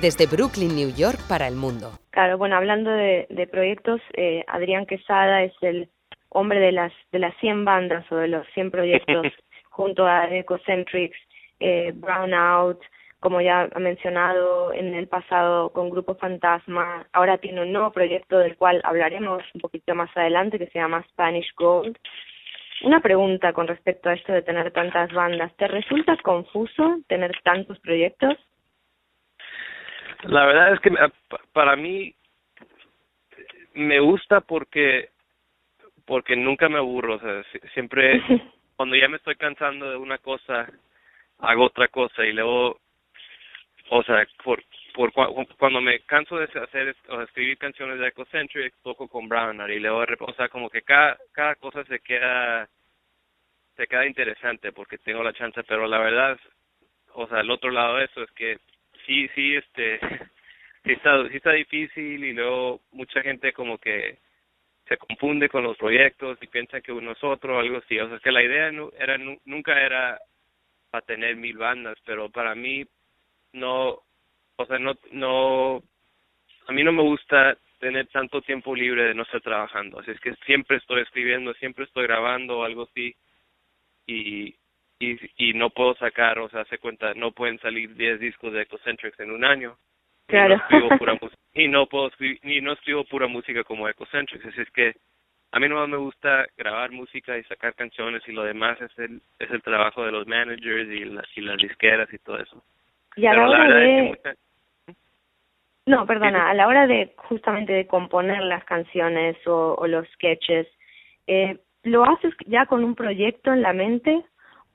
Desde 0.00 0.28
Brooklyn, 0.28 0.76
New 0.76 0.94
York, 0.94 1.18
para 1.28 1.48
el 1.48 1.56
mundo. 1.56 1.90
Claro, 2.10 2.38
bueno, 2.38 2.54
hablando 2.54 2.88
de, 2.88 3.48
proyectos, 3.50 4.00
eh, 4.12 4.44
Adrián 4.46 4.86
Quesada 4.86 5.42
es 5.42 5.52
el 5.60 5.88
hombre 6.28 6.60
de 6.60 6.70
las 6.70 6.92
de 7.10 7.18
las 7.18 7.34
100 7.38 7.64
bandas 7.64 8.04
o 8.12 8.14
de 8.14 8.28
los 8.28 8.46
100 8.54 8.70
proyectos 8.70 9.26
junto 9.70 10.06
a 10.06 10.32
Ecocentrics, 10.32 11.18
eh, 11.58 11.90
Brownout, 11.96 12.80
como 13.18 13.40
ya 13.40 13.68
ha 13.74 13.78
mencionado 13.80 14.72
en 14.72 14.94
el 14.94 15.08
pasado 15.08 15.70
con 15.70 15.90
Grupo 15.90 16.14
Fantasma, 16.14 17.04
ahora 17.12 17.38
tiene 17.38 17.62
un 17.62 17.72
nuevo 17.72 17.90
proyecto 17.90 18.38
del 18.38 18.56
cual 18.56 18.80
hablaremos 18.84 19.42
un 19.52 19.60
poquito 19.60 19.96
más 19.96 20.16
adelante 20.16 20.60
que 20.60 20.68
se 20.68 20.78
llama 20.78 21.04
Spanish 21.10 21.52
Gold. 21.56 21.98
Una 22.82 23.00
pregunta 23.00 23.52
con 23.52 23.68
respecto 23.68 24.08
a 24.08 24.14
esto 24.14 24.32
de 24.32 24.42
tener 24.42 24.72
tantas 24.72 25.12
bandas. 25.12 25.54
¿Te 25.56 25.68
resulta 25.68 26.16
confuso 26.18 26.98
tener 27.06 27.32
tantos 27.42 27.78
proyectos? 27.80 28.34
La 30.24 30.46
verdad 30.46 30.74
es 30.74 30.80
que 30.80 30.88
eh, 30.88 31.42
para 31.52 31.76
mí 31.76 32.14
me 33.74 34.00
gusta 34.00 34.40
porque 34.40 35.10
porque 36.04 36.34
nunca 36.36 36.68
me 36.68 36.78
aburro, 36.78 37.14
o 37.14 37.20
sea, 37.20 37.42
siempre 37.74 38.20
cuando 38.76 38.96
ya 38.96 39.08
me 39.08 39.16
estoy 39.16 39.36
cansando 39.36 39.88
de 39.88 39.96
una 39.96 40.18
cosa 40.18 40.68
hago 41.38 41.64
otra 41.64 41.88
cosa 41.88 42.24
y 42.24 42.32
luego 42.32 42.78
o 43.90 44.02
sea, 44.04 44.26
por, 44.42 44.62
por 44.92 45.12
cuando 45.12 45.80
me 45.80 46.00
canso 46.00 46.36
de 46.38 46.44
hacer 46.44 46.94
o 47.08 47.20
escribir 47.22 47.58
canciones 47.58 47.98
de 47.98 48.08
Ecocentric, 48.08 48.74
toco 48.82 49.08
con 49.08 49.28
Browner 49.28 49.70
y 49.70 49.80
luego, 49.80 50.04
o 50.20 50.32
sea, 50.34 50.48
como 50.48 50.70
que 50.70 50.82
cada, 50.82 51.18
cada 51.32 51.54
cosa 51.56 51.84
se 51.84 52.00
queda, 52.00 52.68
se 53.76 53.86
queda 53.86 54.06
interesante 54.06 54.72
porque 54.72 54.98
tengo 54.98 55.22
la 55.22 55.32
chance, 55.32 55.62
pero 55.64 55.86
la 55.86 55.98
verdad, 55.98 56.38
o 57.14 57.26
sea, 57.28 57.40
el 57.40 57.50
otro 57.50 57.70
lado 57.70 57.96
de 57.96 58.04
eso 58.04 58.22
es 58.22 58.30
que 58.32 58.58
sí, 59.06 59.28
sí, 59.34 59.56
este, 59.56 59.98
sí 60.84 60.92
está, 60.92 61.28
sí 61.28 61.36
está 61.36 61.52
difícil 61.52 62.24
y 62.24 62.32
luego 62.32 62.80
mucha 62.92 63.22
gente 63.22 63.52
como 63.52 63.78
que 63.78 64.18
se 64.86 64.96
confunde 64.96 65.48
con 65.48 65.62
los 65.62 65.76
proyectos 65.76 66.38
y 66.42 66.46
piensa 66.48 66.80
que 66.80 66.92
uno 66.92 67.12
es 67.12 67.24
otro 67.24 67.56
o 67.56 67.60
algo 67.60 67.78
así, 67.78 67.98
o 67.98 68.08
sea, 68.08 68.18
que 68.18 68.32
la 68.32 68.42
idea 68.42 68.70
era, 68.98 69.18
nunca 69.44 69.80
era 69.80 70.18
para 70.90 71.04
tener 71.06 71.36
mil 71.36 71.56
bandas, 71.56 71.96
pero 72.04 72.30
para 72.30 72.54
mí 72.54 72.84
no, 73.52 74.00
o 74.56 74.66
sea, 74.66 74.78
no, 74.78 74.94
no, 75.12 75.82
a 76.66 76.72
mí 76.72 76.82
no 76.84 76.92
me 76.92 77.02
gusta 77.02 77.56
tener 77.78 78.06
tanto 78.08 78.42
tiempo 78.42 78.74
libre 78.74 79.04
de 79.04 79.14
no 79.14 79.22
estar 79.22 79.40
trabajando, 79.40 80.00
así 80.00 80.10
es 80.10 80.20
que 80.20 80.34
siempre 80.46 80.76
estoy 80.76 81.02
escribiendo, 81.02 81.52
siempre 81.54 81.84
estoy 81.84 82.04
grabando 82.04 82.58
o 82.58 82.64
algo 82.64 82.84
así 82.84 83.14
y, 84.06 84.54
y, 84.98 85.18
y 85.36 85.54
no 85.54 85.70
puedo 85.70 85.94
sacar, 85.96 86.38
o 86.38 86.48
sea, 86.48 86.64
se 86.66 86.78
cuenta, 86.78 87.14
no 87.14 87.32
pueden 87.32 87.58
salir 87.60 87.94
10 87.94 88.20
discos 88.20 88.52
de 88.52 88.62
Ecocentrics 88.62 89.18
en 89.20 89.32
un 89.32 89.44
año. 89.44 89.76
Claro. 90.26 90.54
Y 90.54 90.58
no, 90.58 90.62
escribo 90.62 90.88
pura 90.98 91.18
y 91.54 91.68
no 91.68 91.86
puedo 91.86 92.08
escribir, 92.08 92.38
ni 92.42 92.60
no 92.60 92.72
escribo 92.72 93.04
pura 93.04 93.26
música 93.26 93.64
como 93.64 93.88
Ecocentrics, 93.88 94.46
así 94.46 94.60
es 94.60 94.70
que 94.70 94.94
a 95.52 95.60
mí 95.60 95.68
no 95.68 95.86
me 95.86 95.98
gusta 95.98 96.46
grabar 96.56 96.90
música 96.92 97.36
y 97.36 97.44
sacar 97.44 97.74
canciones 97.74 98.22
y 98.26 98.32
lo 98.32 98.42
demás 98.42 98.80
es 98.80 98.98
el, 98.98 99.20
es 99.38 99.50
el 99.50 99.62
trabajo 99.62 100.04
de 100.04 100.12
los 100.12 100.26
managers 100.26 100.88
y, 100.90 101.04
las 101.04 101.26
y 101.36 101.42
las 101.42 101.58
disqueras 101.58 102.12
y 102.12 102.18
todo 102.18 102.38
eso. 102.38 102.64
Y 103.16 103.26
a 103.26 103.34
la 103.34 103.48
hora 103.48 103.74
de... 103.74 104.18
No, 105.86 106.06
perdona, 106.06 106.50
a 106.50 106.54
la 106.54 106.68
hora 106.68 106.86
de 106.86 107.12
justamente 107.16 107.72
de 107.72 107.86
componer 107.86 108.40
las 108.42 108.64
canciones 108.64 109.36
o, 109.46 109.74
o 109.74 109.86
los 109.88 110.06
sketches, 110.10 110.68
eh, 111.26 111.58
¿lo 111.82 112.04
haces 112.04 112.32
ya 112.46 112.66
con 112.66 112.84
un 112.84 112.94
proyecto 112.94 113.52
en 113.52 113.62
la 113.62 113.72
mente 113.72 114.22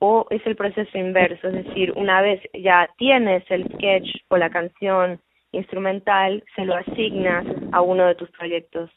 o 0.00 0.26
es 0.28 0.46
el 0.46 0.54
proceso 0.54 0.98
inverso? 0.98 1.48
Es 1.48 1.64
decir, 1.64 1.92
una 1.96 2.20
vez 2.20 2.42
ya 2.52 2.90
tienes 2.98 3.42
el 3.50 3.64
sketch 3.74 4.08
o 4.28 4.36
la 4.36 4.50
canción 4.50 5.18
instrumental, 5.52 6.44
se 6.54 6.66
lo 6.66 6.74
asignas 6.74 7.46
a 7.72 7.80
uno 7.80 8.06
de 8.06 8.14
tus 8.14 8.30
proyectos. 8.32 8.90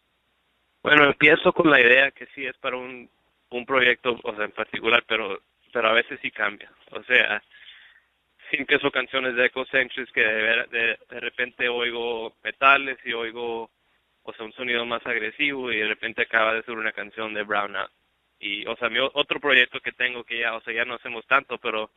Bueno, 0.84 1.06
empiezo 1.06 1.54
con 1.54 1.69
la 1.69 1.80
idea 1.80 2.12
que 2.12 2.25
sí 2.36 2.45
es 2.45 2.58
para 2.58 2.75
un, 2.75 3.10
un 3.51 3.65
proyecto, 3.65 4.19
o 4.21 4.36
sea, 4.36 4.45
en 4.45 4.51
particular, 4.51 5.04
pero 5.08 5.39
pero 5.71 5.89
a 5.89 5.93
veces 5.93 6.19
sí 6.21 6.32
cambia. 6.32 6.69
O 6.91 7.01
sea, 7.04 7.41
que 8.52 8.58
empiezo 8.58 8.92
canciones 8.92 9.34
de 9.36 9.46
Ecocentrics 9.46 10.12
que 10.12 10.20
de, 10.20 10.66
de, 10.70 10.98
de, 11.10 11.20
repente 11.22 11.70
oigo 11.70 12.34
metales 12.44 12.98
y 13.06 13.14
oigo 13.14 13.70
o 14.24 14.34
sea 14.34 14.46
un 14.46 14.52
sonido 14.52 14.86
más 14.86 15.06
agresivo 15.06 15.72
y 15.72 15.78
de 15.78 15.88
repente 15.88 16.24
acaba 16.24 16.54
de 16.54 16.64
ser 16.64 16.78
una 16.78 16.92
canción 16.92 17.34
de 17.34 17.44
Brown 17.44 17.78
Out 17.78 17.92
y 18.42 18.66
o 18.68 18.76
sea 18.76 18.90
mi 18.90 19.00
otro 19.00 19.40
proyecto 19.40 19.80
que 19.80 19.94
tengo 19.94 20.26
que 20.26 20.40
ya 20.40 20.54
o 20.56 20.62
sea 20.62 20.74
ya 20.74 20.84
no 20.84 20.96
hacemos 20.96 21.26
tanto 21.28 21.60
pero 21.60 21.92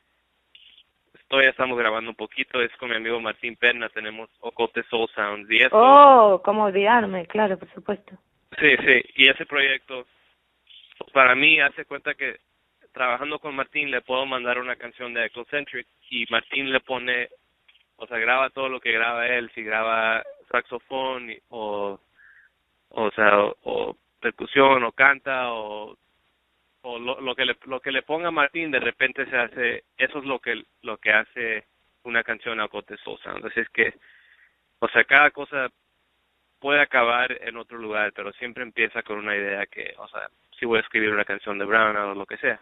todavía 1.26 1.50
estamos 1.50 1.76
grabando 1.76 2.10
un 2.10 2.16
poquito 2.16 2.62
es 2.62 2.70
con 2.76 2.90
mi 2.90 2.96
amigo 2.96 3.20
Martín 3.20 3.56
Perna 3.56 3.88
tenemos 3.88 4.30
Ocote 4.38 4.84
Soul 4.84 5.08
Sounds 5.12 5.50
y 5.50 5.56
eso 5.56 5.70
oh 5.72 6.40
cómo 6.44 6.66
olvidarme 6.66 7.26
claro 7.26 7.58
por 7.58 7.68
supuesto. 7.74 8.16
Sí 8.60 8.76
sí 8.76 9.02
y 9.16 9.28
ese 9.28 9.44
proyecto 9.44 10.06
para 11.12 11.34
mí 11.34 11.58
hace 11.58 11.84
cuenta 11.84 12.14
que 12.14 12.36
trabajando 12.94 13.40
con 13.40 13.54
Martín 13.56 13.90
le 13.90 14.00
puedo 14.00 14.24
mandar 14.24 14.58
una 14.58 14.76
canción 14.76 15.12
de 15.12 15.26
Ecocentric 15.26 15.86
y 16.10 16.24
Martín 16.30 16.72
le 16.72 16.80
pone, 16.80 17.28
o 17.96 18.06
sea, 18.06 18.18
graba 18.18 18.50
todo 18.50 18.68
lo 18.68 18.80
que 18.80 18.92
graba 18.92 19.26
él, 19.26 19.50
si 19.54 19.62
graba 19.62 20.22
saxofón 20.50 21.34
o, 21.48 22.00
o 22.90 23.10
sea, 23.10 23.44
o, 23.64 23.96
percusión 24.20 24.84
o 24.84 24.92
canta 24.92 25.52
o 25.52 25.98
o 26.86 26.98
lo, 26.98 27.20
lo 27.20 27.34
que 27.34 27.44
le 27.46 27.56
lo 27.64 27.80
que 27.80 27.90
le 27.92 28.02
ponga 28.02 28.30
Martín 28.30 28.70
de 28.70 28.80
repente 28.80 29.26
se 29.26 29.36
hace 29.36 29.84
eso 29.98 30.18
es 30.18 30.24
lo 30.24 30.38
que 30.38 30.62
lo 30.82 30.98
que 30.98 31.12
hace 31.12 31.64
una 32.04 32.22
canción 32.22 32.60
a 32.60 32.68
Cote 32.68 32.96
Sosa. 32.98 33.32
Entonces 33.34 33.66
es 33.66 33.68
que 33.70 33.94
o 34.78 34.88
sea 34.88 35.04
cada 35.04 35.30
cosa 35.30 35.68
puede 36.60 36.80
acabar 36.80 37.32
en 37.42 37.56
otro 37.56 37.78
lugar 37.78 38.12
pero 38.14 38.32
siempre 38.34 38.62
empieza 38.62 39.02
con 39.02 39.18
una 39.18 39.34
idea 39.34 39.66
que 39.66 39.94
o 39.98 40.08
sea 40.08 40.28
si 40.58 40.66
voy 40.66 40.78
a 40.78 40.82
escribir 40.82 41.10
una 41.10 41.24
canción 41.24 41.58
de 41.58 41.64
Brown 41.64 41.96
o 41.96 42.14
lo 42.14 42.26
que 42.26 42.36
sea 42.38 42.60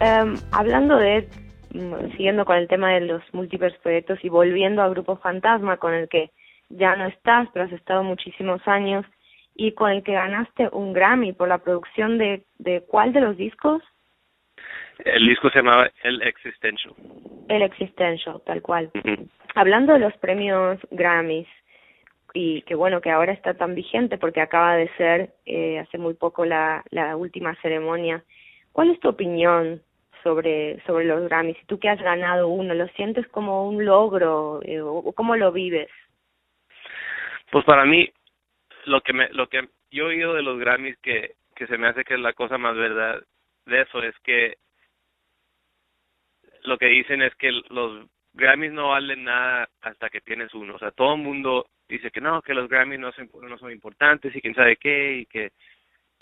em, 0.00 0.34
hablando 0.52 0.96
de, 0.96 1.28
mm, 1.74 2.12
siguiendo 2.12 2.44
con 2.44 2.56
el 2.56 2.68
tema 2.68 2.92
de 2.92 3.02
los 3.02 3.22
múltiples 3.32 3.74
proyectos 3.78 4.18
y 4.22 4.28
volviendo 4.28 4.82
a 4.82 4.88
Grupo 4.88 5.16
Fantasma, 5.16 5.78
con 5.78 5.94
el 5.94 6.08
que 6.08 6.30
ya 6.68 6.96
no 6.96 7.06
estás, 7.06 7.48
pero 7.52 7.66
has 7.66 7.72
estado 7.72 8.02
muchísimos 8.02 8.66
años, 8.66 9.04
y 9.54 9.72
con 9.72 9.90
el 9.90 10.02
que 10.02 10.12
ganaste 10.12 10.68
un 10.72 10.92
Grammy 10.92 11.32
por 11.32 11.48
la 11.48 11.58
producción 11.58 12.18
de, 12.18 12.44
de 12.58 12.82
¿cuál 12.88 13.12
de 13.12 13.20
los 13.20 13.36
discos? 13.36 13.82
El 15.04 15.26
disco 15.26 15.50
se 15.50 15.58
llamaba 15.58 15.90
El 16.02 16.22
Existential. 16.22 16.94
El 17.48 17.62
Existential, 17.62 18.40
tal 18.46 18.62
cual. 18.62 18.90
Hablando 19.54 19.92
de 19.92 19.98
los 19.98 20.16
premios 20.18 20.78
Grammys, 20.90 21.48
y 22.34 22.62
que 22.62 22.74
bueno, 22.74 23.00
que 23.00 23.10
ahora 23.10 23.32
está 23.32 23.54
tan 23.54 23.74
vigente 23.74 24.18
porque 24.18 24.40
acaba 24.40 24.76
de 24.76 24.88
ser 24.96 25.30
eh, 25.44 25.78
hace 25.78 25.98
muy 25.98 26.14
poco 26.14 26.44
la, 26.44 26.82
la 26.90 27.16
última 27.16 27.54
ceremonia, 27.56 28.24
¿cuál 28.72 28.90
es 28.90 29.00
tu 29.00 29.08
opinión 29.08 29.82
sobre, 30.22 30.82
sobre 30.86 31.04
los 31.04 31.28
Grammys? 31.28 31.56
Si 31.58 31.66
tú 31.66 31.78
que 31.78 31.88
has 31.88 32.00
ganado 32.00 32.48
uno, 32.48 32.74
¿lo 32.74 32.88
sientes 32.88 33.26
como 33.28 33.68
un 33.68 33.84
logro 33.84 34.60
eh, 34.62 34.80
o 34.80 35.12
cómo 35.12 35.36
lo 35.36 35.52
vives? 35.52 35.90
Pues 37.50 37.64
para 37.64 37.84
mí, 37.84 38.10
lo 38.86 39.00
que 39.02 39.12
me, 39.12 39.28
lo 39.30 39.48
que 39.48 39.68
yo 39.90 40.04
he 40.04 40.14
oído 40.14 40.34
de 40.34 40.42
los 40.42 40.58
Grammys 40.58 40.96
que, 40.98 41.34
que 41.54 41.66
se 41.66 41.76
me 41.76 41.88
hace 41.88 42.04
que 42.04 42.14
es 42.14 42.20
la 42.20 42.32
cosa 42.32 42.58
más 42.58 42.76
verdad 42.76 43.22
de 43.66 43.82
eso 43.82 44.02
es 44.02 44.14
que 44.24 44.56
lo 46.64 46.78
que 46.78 46.86
dicen 46.86 47.22
es 47.22 47.34
que 47.36 47.50
los 47.70 48.06
Grammys 48.34 48.72
no 48.72 48.90
valen 48.90 49.24
nada 49.24 49.68
hasta 49.80 50.08
que 50.10 50.20
tienes 50.20 50.52
uno. 50.54 50.76
O 50.76 50.78
sea, 50.78 50.90
todo 50.92 51.14
el 51.14 51.22
mundo 51.22 51.66
dice 51.88 52.10
que 52.10 52.20
no, 52.20 52.40
que 52.42 52.54
los 52.54 52.68
Grammys 52.68 53.00
no 53.00 53.12
son, 53.12 53.30
no 53.42 53.58
son 53.58 53.72
importantes 53.72 54.34
y 54.34 54.40
quién 54.40 54.54
sabe 54.54 54.76
qué 54.76 55.18
y 55.18 55.26
que 55.26 55.52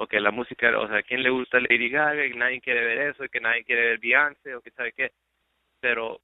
o 0.00 0.06
que 0.06 0.18
la 0.18 0.30
música, 0.30 0.76
o 0.78 0.88
sea, 0.88 1.02
quién 1.02 1.22
le 1.22 1.28
gusta 1.28 1.60
Lady 1.60 1.90
Gaga 1.90 2.24
y 2.24 2.32
nadie 2.32 2.62
quiere 2.62 2.82
ver 2.86 3.10
eso 3.10 3.22
y 3.22 3.28
que 3.28 3.38
nadie 3.38 3.64
quiere 3.64 3.82
ver 3.82 3.98
Beyoncé 3.98 4.54
o 4.54 4.62
quién 4.62 4.74
sabe 4.74 4.92
qué. 4.92 5.10
Pero 5.78 6.20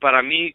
para 0.00 0.22
mí, 0.22 0.52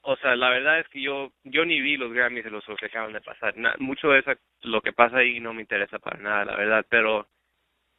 o 0.00 0.16
sea, 0.16 0.34
la 0.34 0.48
verdad 0.48 0.80
es 0.80 0.88
que 0.88 1.02
yo 1.02 1.30
yo 1.44 1.66
ni 1.66 1.82
vi 1.82 1.98
los 1.98 2.10
Grammys 2.10 2.44
de 2.44 2.50
los 2.50 2.64
que 2.64 2.86
acaban 2.86 3.12
de 3.12 3.20
pasar. 3.20 3.54
mucho 3.80 4.08
de 4.08 4.20
eso, 4.20 4.32
lo 4.62 4.80
que 4.80 4.94
pasa 4.94 5.18
ahí 5.18 5.40
no 5.40 5.52
me 5.52 5.60
interesa 5.60 5.98
para 5.98 6.18
nada, 6.18 6.46
la 6.46 6.56
verdad, 6.56 6.86
pero 6.88 7.28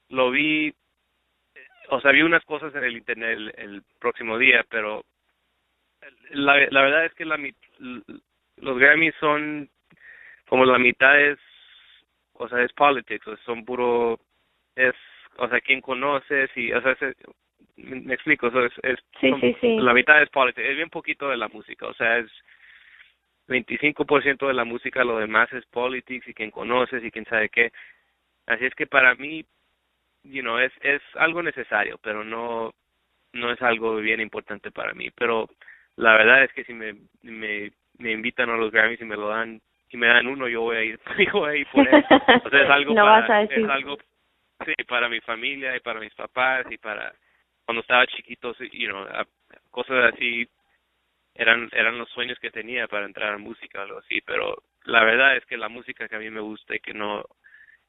lo 0.09 0.31
vi 0.31 0.73
o 1.89 2.01
sea, 2.01 2.11
vi 2.11 2.23
unas 2.23 2.43
cosas 2.45 2.73
en 2.73 2.85
el 2.85 2.97
internet 2.97 3.53
el, 3.55 3.83
próximo 3.99 4.39
día, 4.39 4.65
pero 4.67 5.05
la, 6.31 6.57
la 6.71 6.81
verdad 6.81 7.05
es 7.05 7.13
que 7.13 7.25
la, 7.25 7.37
los 8.57 8.79
Grammys 8.79 9.13
son 9.19 9.69
como 10.47 10.65
la 10.65 10.79
mitad 10.79 11.21
es, 11.21 11.37
o 12.35 12.47
sea, 12.47 12.61
es 12.63 12.73
politics, 12.73 13.27
o 13.27 13.35
sea, 13.35 13.45
son 13.45 13.65
puro, 13.65 14.19
es, 14.75 14.95
o 15.37 15.47
sea, 15.47 15.59
quién 15.61 15.81
conoces 15.81 16.49
y, 16.55 16.71
o 16.71 16.81
sea, 16.81 16.95
me, 17.77 18.13
explico, 18.13 18.47
o 18.47 18.65
es, 18.65 18.73
es 18.83 18.99
sí, 19.19 19.33
sí, 19.41 19.55
sí. 19.59 19.77
la 19.77 19.93
mitad 19.93 20.21
es 20.21 20.29
politics, 20.29 20.67
es 20.67 20.75
bien 20.75 20.89
poquito 20.89 21.29
de 21.29 21.37
la 21.37 21.47
música, 21.47 21.87
o 21.87 21.93
sea, 21.93 22.17
es 22.17 22.31
25% 23.47 24.47
de 24.47 24.53
la 24.53 24.65
música, 24.65 25.03
lo 25.03 25.19
demás 25.19 25.51
es 25.53 25.65
politics 25.67 26.27
y 26.27 26.33
quién 26.33 26.51
conoces 26.51 27.03
y 27.03 27.11
quién 27.11 27.25
sabe 27.25 27.49
qué. 27.49 27.71
Así 28.47 28.65
es 28.65 28.75
que 28.75 28.87
para 28.87 29.15
mí, 29.15 29.45
you 30.23 30.41
know, 30.41 30.57
es, 30.57 30.71
es 30.81 31.01
algo 31.15 31.43
necesario, 31.43 31.99
pero 32.01 32.23
no, 32.23 32.73
no 33.33 33.51
es 33.51 33.61
algo 33.61 33.97
bien 33.97 34.19
importante 34.19 34.71
para 34.71 34.93
mí. 34.93 35.09
Pero 35.11 35.49
la 35.95 36.13
verdad 36.13 36.43
es 36.43 36.53
que 36.53 36.63
si 36.63 36.73
me, 36.73 36.95
me, 37.21 37.71
me 37.97 38.11
invitan 38.11 38.49
a 38.49 38.57
los 38.57 38.71
Grammys 38.71 39.01
y 39.01 39.05
me 39.05 39.17
lo 39.17 39.29
dan, 39.29 39.61
y 39.95 39.97
me 39.97 40.07
dan 40.07 40.27
uno, 40.27 40.47
yo 40.47 40.61
voy 40.61 40.75
a 40.75 40.83
ir, 40.83 40.99
yo 41.17 41.39
voy 41.39 41.49
a 41.49 41.55
ir 41.55 41.67
por 41.67 41.87
eso. 41.87 42.07
O 42.45 42.49
sea, 42.49 42.61
es 42.61 42.69
algo 42.69 42.93
no 42.93 43.03
para, 43.03 43.43
es 43.43 43.69
algo, 43.69 43.97
sí, 44.65 44.73
para 44.87 45.09
mi 45.09 45.21
familia 45.21 45.75
y 45.75 45.79
para 45.79 45.99
mis 45.99 46.13
papás 46.13 46.65
y 46.69 46.77
para 46.77 47.13
cuando 47.65 47.81
estaba 47.81 48.05
chiquito, 48.05 48.53
you 48.73 48.89
know, 48.89 49.05
cosas 49.71 50.13
así 50.13 50.47
eran 51.33 51.69
eran 51.71 51.97
los 51.97 52.09
sueños 52.09 52.37
que 52.39 52.51
tenía 52.51 52.87
para 52.87 53.05
entrar 53.05 53.33
a 53.33 53.37
música 53.37 53.79
o 53.79 53.83
algo 53.83 53.99
así, 53.99 54.21
pero 54.21 54.61
la 54.83 55.03
verdad 55.03 55.35
es 55.37 55.45
que 55.45 55.57
la 55.57 55.69
música 55.69 56.07
que 56.07 56.15
a 56.15 56.19
mí 56.19 56.29
me 56.29 56.41
gusta 56.41 56.75
y 56.75 56.79
que 56.79 56.93
no 56.93 57.23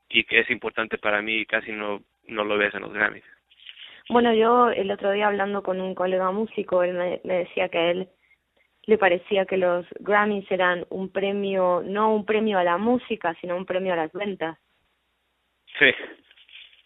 y 0.09 0.25
que 0.25 0.41
es 0.41 0.51
importante 0.51 0.97
para 0.97 1.21
mí 1.21 1.45
casi 1.45 1.73
no 1.73 2.01
no 2.29 2.45
lo 2.45 2.57
ves 2.57 2.75
en 2.75 2.83
los 2.83 2.93
Grammys. 2.93 3.25
Bueno, 4.09 4.33
yo 4.33 4.71
el 4.71 4.91
otro 4.93 5.11
día 5.11 5.27
hablando 5.27 5.63
con 5.63 5.81
un 5.81 5.95
colega 5.95 6.31
músico, 6.31 6.85
él 6.85 6.95
me, 6.95 7.21
me 7.25 7.39
decía 7.39 7.69
que 7.69 7.91
él 7.91 8.09
le 8.87 8.99
parecía 8.99 9.45
que 9.47 9.57
los 9.57 9.85
Grammys 10.01 10.51
eran 10.51 10.87
un 10.91 11.11
premio, 11.11 11.83
no 11.85 12.15
un 12.15 12.25
premio 12.25 12.59
a 12.59 12.65
la 12.65 12.79
música, 12.79 13.37
sino 13.41 13.57
un 13.57 13.67
premio 13.67 13.93
a 13.93 13.97
las 13.97 14.13
ventas. 14.13 14.57
Sí. 15.79 15.87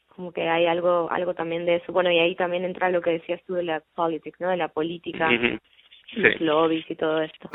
Como 0.08 0.32
que 0.32 0.48
hay 0.48 0.66
algo 0.66 1.10
algo 1.10 1.34
también 1.34 1.66
de 1.66 1.76
eso. 1.76 1.92
Bueno, 1.92 2.10
y 2.10 2.18
ahí 2.18 2.34
también 2.34 2.64
entra 2.64 2.90
lo 2.90 3.02
que 3.02 3.12
decías 3.12 3.42
tú 3.46 3.54
de 3.54 3.62
la 3.64 3.82
politics, 3.94 4.40
¿no? 4.40 4.48
De 4.48 4.56
la 4.56 4.68
política, 4.68 5.28
los 6.12 6.40
lobbies 6.40 6.90
y 6.90 6.96
todo 6.96 7.20
esto. 7.22 7.50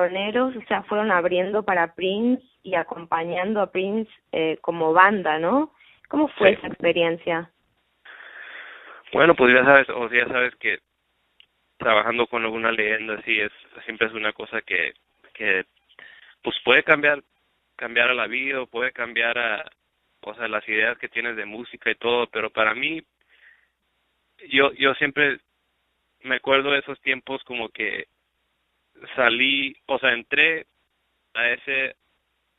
Teloneros, 0.00 0.56
o 0.56 0.62
sea, 0.66 0.82
fueron 0.84 1.10
abriendo 1.10 1.62
para 1.62 1.94
Prince 1.94 2.42
y 2.62 2.74
acompañando 2.74 3.60
a 3.60 3.70
Prince 3.70 4.10
eh, 4.32 4.58
como 4.60 4.92
banda, 4.92 5.38
¿no? 5.38 5.72
¿Cómo 6.08 6.28
fue 6.28 6.52
esa 6.52 6.66
experiencia? 6.66 7.50
Bueno, 9.12 9.34
pues 9.34 9.54
ya 9.54 9.64
sabes, 9.64 9.88
o 9.90 10.08
ya 10.10 10.26
sabes 10.26 10.54
que 10.56 10.78
trabajando 11.78 12.26
con 12.26 12.44
alguna 12.44 12.72
leyenda 12.72 13.14
así 13.14 13.40
es 13.40 13.50
siempre 13.84 14.06
es 14.06 14.12
una 14.12 14.32
cosa 14.32 14.60
que 14.60 14.92
que 15.32 15.64
pues 16.42 16.54
puede 16.64 16.82
cambiar 16.82 17.22
cambiar 17.76 18.10
a 18.10 18.14
la 18.14 18.26
vida, 18.26 18.60
o 18.60 18.66
puede 18.66 18.92
cambiar 18.92 19.38
a 19.38 19.64
o 20.22 20.34
sea, 20.34 20.48
las 20.48 20.68
ideas 20.68 20.98
que 20.98 21.08
tienes 21.08 21.36
de 21.36 21.46
música 21.46 21.90
y 21.90 21.94
todo, 21.94 22.26
pero 22.26 22.50
para 22.50 22.74
mí 22.74 23.02
yo 24.50 24.72
yo 24.74 24.94
siempre 24.94 25.38
me 26.22 26.36
acuerdo 26.36 26.72
de 26.72 26.80
esos 26.80 27.00
tiempos 27.00 27.42
como 27.44 27.70
que 27.70 28.06
salí, 29.14 29.74
o 29.86 29.98
sea, 29.98 30.12
entré 30.12 30.66
a 31.34 31.50
ese, 31.50 31.94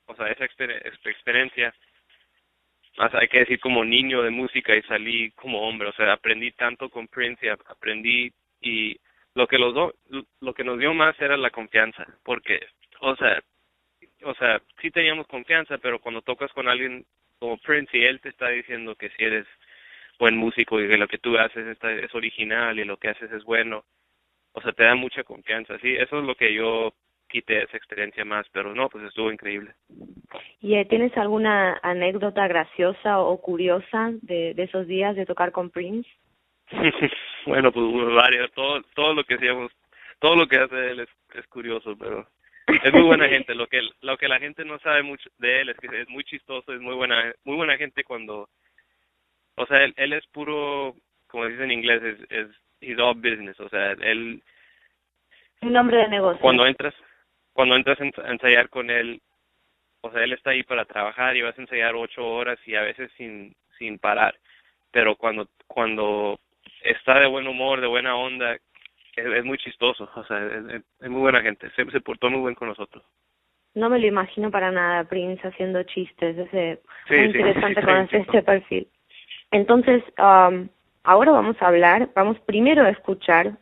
o 0.06 0.16
sea, 0.16 0.28
esa 0.28 0.46
experiencia, 0.46 1.74
hay 2.98 3.28
que 3.28 3.40
decir 3.40 3.60
como 3.60 3.86
niño 3.86 4.22
de 4.22 4.30
música 4.30 4.76
y 4.76 4.82
salí 4.84 5.32
como 5.32 5.62
hombre, 5.62 5.90
o 5.90 5.94
sea, 5.94 6.14
aprendí 6.14 6.52
tanto 6.52 6.90
con 6.90 7.08
Prince 7.08 7.46
y 7.46 7.50
aprendí 7.50 8.32
y 8.62 8.98
lo 9.34 9.48
que 9.48 9.58
los 9.58 9.74
do, 9.74 9.94
lo 10.42 10.54
que 10.54 10.64
nos 10.64 10.78
dio 10.78 10.94
más 10.94 11.20
era 11.20 11.38
la 11.38 11.52
confianza, 11.52 12.06
porque, 12.24 12.60
o 13.00 13.16
sea, 13.16 13.42
o 14.24 14.36
sea, 14.36 14.62
sí 14.82 14.92
teníamos 14.92 15.28
confianza, 15.28 15.78
pero 15.78 16.00
cuando 16.00 16.22
tocas 16.22 16.52
con 16.54 16.68
alguien 16.68 17.06
como 17.40 17.58
Prince 17.58 17.98
y 17.98 18.04
él 18.04 18.20
te 18.22 18.30
está 18.30 18.50
diciendo 18.50 18.96
que 18.96 19.10
si 19.10 19.24
eres 19.24 19.48
buen 20.20 20.38
músico 20.38 20.80
y 20.80 20.88
que 20.88 20.98
lo 20.98 21.08
que 21.08 21.18
tú 21.18 21.38
haces 21.38 21.66
está, 21.68 21.92
es 21.92 22.14
original 22.14 22.78
y 22.78 22.86
lo 22.86 22.98
que 22.98 23.10
haces 23.10 23.32
es 23.32 23.44
bueno, 23.44 23.86
o 24.54 24.62
sea, 24.62 24.72
te 24.74 24.84
da 24.84 24.96
mucha 24.96 25.24
confianza, 25.24 25.78
sí, 25.80 25.94
eso 25.96 26.20
es 26.20 26.26
lo 26.26 26.36
que 26.36 26.54
yo 26.54 26.94
quité 27.28 27.64
esa 27.64 27.78
experiencia 27.78 28.26
más, 28.26 28.46
pero 28.52 28.76
no, 28.76 28.90
pues 28.90 29.06
estuvo 29.06 29.32
increíble. 29.32 29.74
¿Y 30.60 30.76
eh, 30.76 30.86
tienes 30.86 31.16
alguna 31.18 31.80
anécdota 31.82 32.48
graciosa 32.48 33.20
o 33.20 33.42
curiosa 33.42 34.12
de, 34.22 34.54
de 34.54 34.64
esos 34.64 34.86
días 34.86 35.16
de 35.16 35.26
tocar 35.26 35.52
con 35.52 35.70
Prince? 35.70 36.10
bueno, 37.46 37.72
pues 37.72 37.86
varios, 38.16 38.52
todo, 38.52 38.82
todo 38.96 39.14
lo 39.14 39.24
que 39.24 39.36
hacíamos, 39.36 39.72
todo 40.20 40.36
lo 40.36 40.48
que 40.48 40.58
hace 40.58 40.92
él 40.92 41.00
es, 41.02 41.10
es 41.36 41.48
curioso, 41.48 41.96
pero 41.98 42.28
es 42.68 42.94
muy 42.94 43.04
buena 43.04 43.28
gente, 43.28 43.56
lo 43.56 43.68
que 43.68 43.82
lo 44.02 44.18
que 44.18 44.28
la 44.28 44.40
gente 44.40 44.64
no 44.66 44.80
sabe 44.80 45.04
mucho 45.04 45.30
de 45.40 45.62
él 45.62 45.70
es 45.70 45.78
que 45.78 46.02
es 46.02 46.10
muy 46.10 46.24
chistoso, 46.24 46.74
es 46.74 46.80
muy 46.80 46.96
buena 46.96 47.34
muy 47.44 47.56
buena 47.56 47.78
gente 47.78 48.04
cuando 48.04 48.48
o 49.56 49.66
sea, 49.66 49.84
él, 49.84 49.94
él 49.98 50.14
es 50.14 50.26
puro 50.28 50.96
como 51.28 51.48
dice 51.48 51.64
en 51.64 51.72
inglés 51.72 52.02
es, 52.04 52.32
es 52.32 52.48
he's 52.82 53.00
all 53.00 53.14
business, 53.14 53.60
o 53.60 53.70
sea, 53.70 53.92
él... 53.92 54.42
Un 55.62 55.78
hombre 55.78 55.98
de 55.98 56.08
negocio. 56.10 56.42
Cuando 56.42 56.66
entras, 56.66 56.94
cuando 57.54 57.76
entras 57.76 58.00
a 58.02 58.32
ensayar 58.32 58.70
con 58.70 58.90
él, 58.90 59.22
o 60.02 60.12
sea, 60.12 60.24
él 60.24 60.34
está 60.34 60.52
ahí 60.52 60.64
para 60.64 60.86
trabajar 60.86 61.36
y 61.36 61.44
vas 61.44 61.58
a 61.58 61.62
ensayar 61.62 61.96
ocho 61.96 62.28
horas 62.28 62.60
y 62.66 62.76
a 62.76 62.82
veces 62.82 63.12
sin, 63.18 63.56
sin 63.78 64.00
parar, 64.00 64.36
pero 64.92 65.16
cuando, 65.16 65.48
cuando 65.68 66.40
está 66.84 67.20
de 67.20 67.28
buen 67.28 67.48
humor, 67.48 67.80
de 67.80 67.88
buena 67.88 68.16
onda, 68.16 68.58
es, 69.16 69.46
muy 69.46 69.58
chistoso, 69.60 70.10
o 70.16 70.24
sea, 70.26 70.40
es, 71.00 71.10
muy 71.10 71.22
buena 71.22 71.42
gente, 71.42 71.70
se, 71.76 71.90
se 71.92 72.02
portó 72.02 72.30
muy 72.30 72.42
bien 72.42 72.56
con 72.56 72.70
nosotros. 72.70 73.04
No 73.74 73.90
me 73.90 74.00
lo 74.00 74.08
imagino 74.08 74.52
para 74.52 74.72
nada, 74.72 75.04
Prince, 75.06 75.48
haciendo 75.48 75.84
chistes, 75.84 76.38
es 76.38 76.80
muy 77.10 77.20
interesante 77.20 77.82
conocer 77.82 78.22
este 78.22 78.42
perfil. 78.42 78.88
Entonces, 79.52 80.04
um, 80.18 80.68
Ahora 81.04 81.32
vamos 81.32 81.56
a 81.60 81.68
hablar, 81.68 82.10
vamos 82.14 82.38
primero 82.46 82.84
a 82.84 82.90
escuchar 82.90 83.58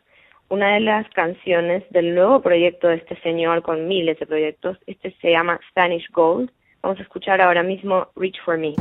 una 0.50 0.74
de 0.74 0.80
las 0.80 1.08
canciones 1.10 1.82
del 1.90 2.14
nuevo 2.14 2.42
proyecto 2.42 2.88
de 2.88 2.96
este 2.96 3.18
señor 3.22 3.62
con 3.62 3.88
miles 3.88 4.18
de 4.18 4.26
proyectos. 4.26 4.76
Este 4.86 5.16
se 5.22 5.30
llama 5.30 5.58
Spanish 5.70 6.06
Gold. 6.10 6.50
Vamos 6.82 6.98
a 6.98 7.02
escuchar 7.02 7.40
ahora 7.40 7.62
mismo 7.62 8.08
Reach 8.14 8.38
for 8.44 8.58
Me. 8.58 8.74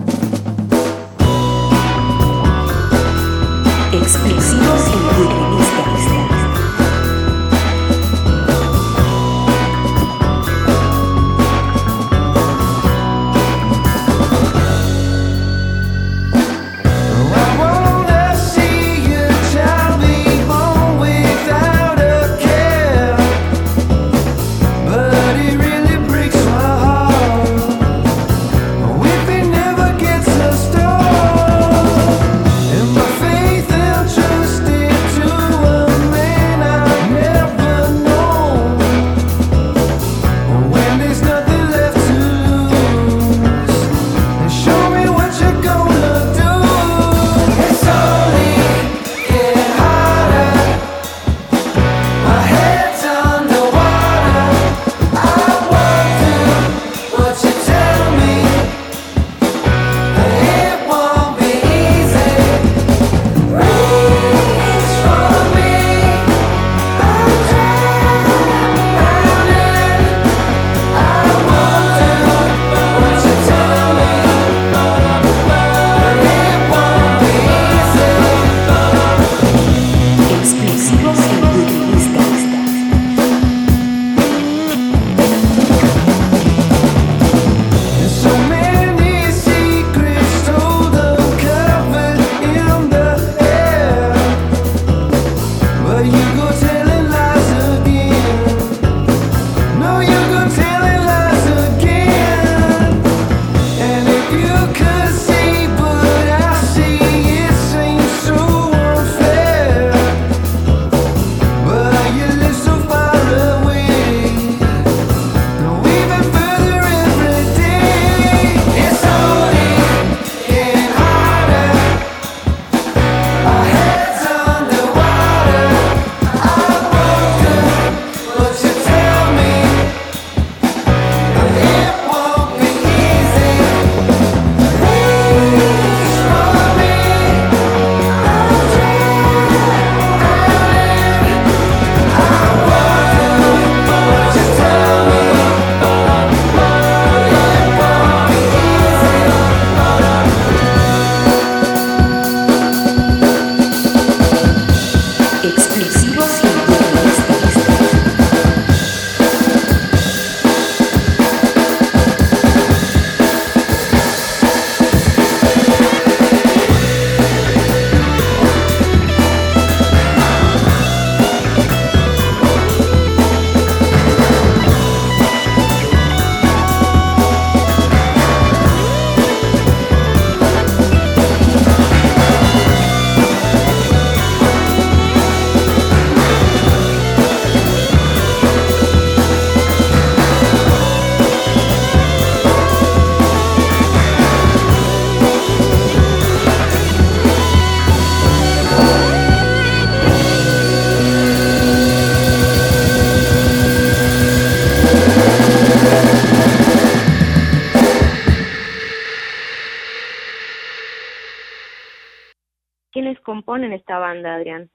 Componen 213.23 213.73
esta 213.73 213.99
banda, 213.99 214.35
Adrián? 214.35 214.69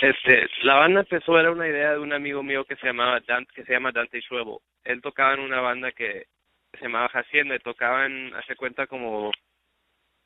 Este, 0.00 0.48
la 0.62 0.76
banda 0.76 1.00
empezó, 1.00 1.38
era 1.38 1.50
una 1.50 1.68
idea 1.68 1.92
de 1.92 1.98
un 1.98 2.12
amigo 2.12 2.42
mío 2.42 2.64
que 2.64 2.76
se 2.76 2.86
llamaba 2.86 3.20
Dante, 3.26 3.52
que 3.54 3.64
se 3.64 3.72
llama 3.72 3.92
Dante 3.92 4.20
Shuevo. 4.20 4.62
Él 4.84 5.02
tocaba 5.02 5.34
en 5.34 5.40
una 5.40 5.60
banda 5.60 5.92
que 5.92 6.26
se 6.72 6.82
llamaba 6.82 7.10
Hacienda 7.12 7.56
y 7.56 7.58
tocaban, 7.58 8.32
hace 8.34 8.56
cuenta 8.56 8.86
como 8.86 9.30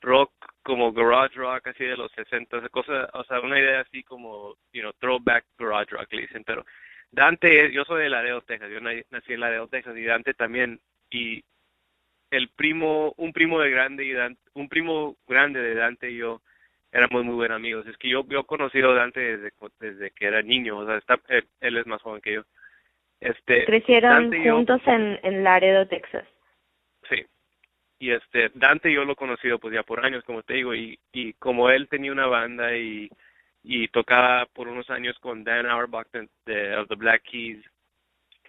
rock, 0.00 0.32
como 0.62 0.92
garage 0.92 1.34
rock, 1.34 1.66
así 1.68 1.84
de 1.84 1.96
los 1.96 2.12
60, 2.12 2.68
cosas, 2.68 3.08
o 3.14 3.24
sea, 3.24 3.40
una 3.40 3.58
idea 3.58 3.80
así 3.80 4.04
como, 4.04 4.54
you 4.72 4.82
know, 4.82 4.92
throwback 5.00 5.44
garage 5.58 5.90
rock, 5.90 6.12
le 6.12 6.22
dicen, 6.22 6.44
pero 6.44 6.64
Dante, 7.10 7.72
yo 7.72 7.84
soy 7.84 8.02
de 8.02 8.10
Laredo, 8.10 8.42
Texas, 8.42 8.70
yo 8.70 8.80
nací 8.80 9.32
en 9.32 9.40
Laredo, 9.40 9.68
Texas, 9.68 9.96
y 9.96 10.04
Dante 10.04 10.34
también, 10.34 10.80
y 11.10 11.42
el 12.30 12.48
primo, 12.50 13.14
un 13.16 13.32
primo 13.32 13.60
de 13.60 13.70
grande 13.70 14.04
y 14.04 14.12
Dante, 14.12 14.40
un 14.54 14.68
primo 14.68 15.16
grande 15.26 15.60
de 15.62 15.74
Dante 15.74 16.10
y 16.10 16.18
yo 16.18 16.42
éramos 16.95 17.24
muy 17.24 17.34
buenos 17.34 17.57
amigos. 17.57 17.86
Es 17.86 17.97
que 17.99 18.09
yo, 18.09 18.24
yo 18.28 18.40
he 18.40 18.45
conocido 18.47 18.92
a 18.92 18.95
Dante 18.95 19.20
desde, 19.20 19.53
desde 19.80 20.11
que 20.12 20.26
era 20.26 20.40
niño, 20.40 20.78
o 20.78 20.86
sea, 20.86 20.97
está, 20.97 21.18
él, 21.61 21.76
es 21.76 21.86
más 21.86 22.01
joven 22.01 22.22
que 22.22 22.34
yo. 22.34 22.42
Este, 23.20 23.64
Crecieron 23.64 24.32
juntos 24.32 24.80
en, 24.86 25.18
en 25.22 25.45
Laredo, 25.45 25.86
Texas. 25.88 26.24
Sí. 27.09 27.26
Y 27.99 28.12
este, 28.12 28.51
Dante 28.55 28.92
yo 28.92 29.05
lo 29.05 29.12
he 29.12 29.16
conocido 29.16 29.59
pues 29.59 29.74
ya 29.74 29.82
por 29.82 30.05
años, 30.05 30.24
como 30.24 30.42
te 30.42 30.55
digo, 30.55 30.74
y, 30.74 30.99
y 31.12 31.32
como 31.34 31.68
él 31.68 31.88
tenía 31.88 32.12
una 32.12 32.26
banda 32.26 32.76
y, 32.76 33.11
y 33.64 33.88
tocaba 33.88 34.47
por 34.47 34.68
unos 34.68 34.88
años 34.90 35.18
con 35.18 35.42
Dan 35.42 35.66
Auerbach 35.66 36.07
de, 36.12 36.28
de 36.47 36.76
of 36.76 36.88
the 36.88 36.95
Black 36.95 37.22
Keys, 37.22 37.64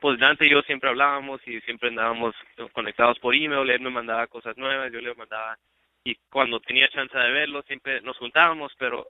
pues 0.02 0.20
Dante 0.20 0.46
y 0.46 0.52
yo 0.52 0.62
siempre 0.64 0.90
hablábamos 0.90 1.42
y 1.48 1.60
siempre 1.62 1.90
andábamos 1.90 2.36
conectados 2.74 3.18
por 3.20 3.34
email, 3.34 3.70
él 3.70 3.82
me 3.82 3.90
mandaba 3.90 4.28
cosas 4.28 4.56
nuevas, 4.58 4.92
yo 4.92 5.00
le 5.00 5.16
mandaba, 5.16 5.58
y 6.06 6.16
cuando 6.30 6.62
tenía 6.62 6.88
chance 6.90 7.18
de 7.18 7.32
verlo 7.32 7.64
siempre 7.64 8.00
nos 8.02 8.18
juntábamos, 8.18 8.72
pero 8.78 9.08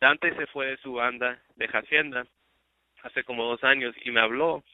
Dante 0.00 0.34
se 0.34 0.46
fue 0.46 0.66
de 0.66 0.76
su 0.78 0.94
banda 0.94 1.40
de 1.54 1.66
Hacienda 1.66 2.26
hace 3.02 3.22
como 3.22 3.44
dos 3.44 3.62
años 3.62 3.94
y 4.04 4.10
me 4.10 4.20
habló 4.20 4.64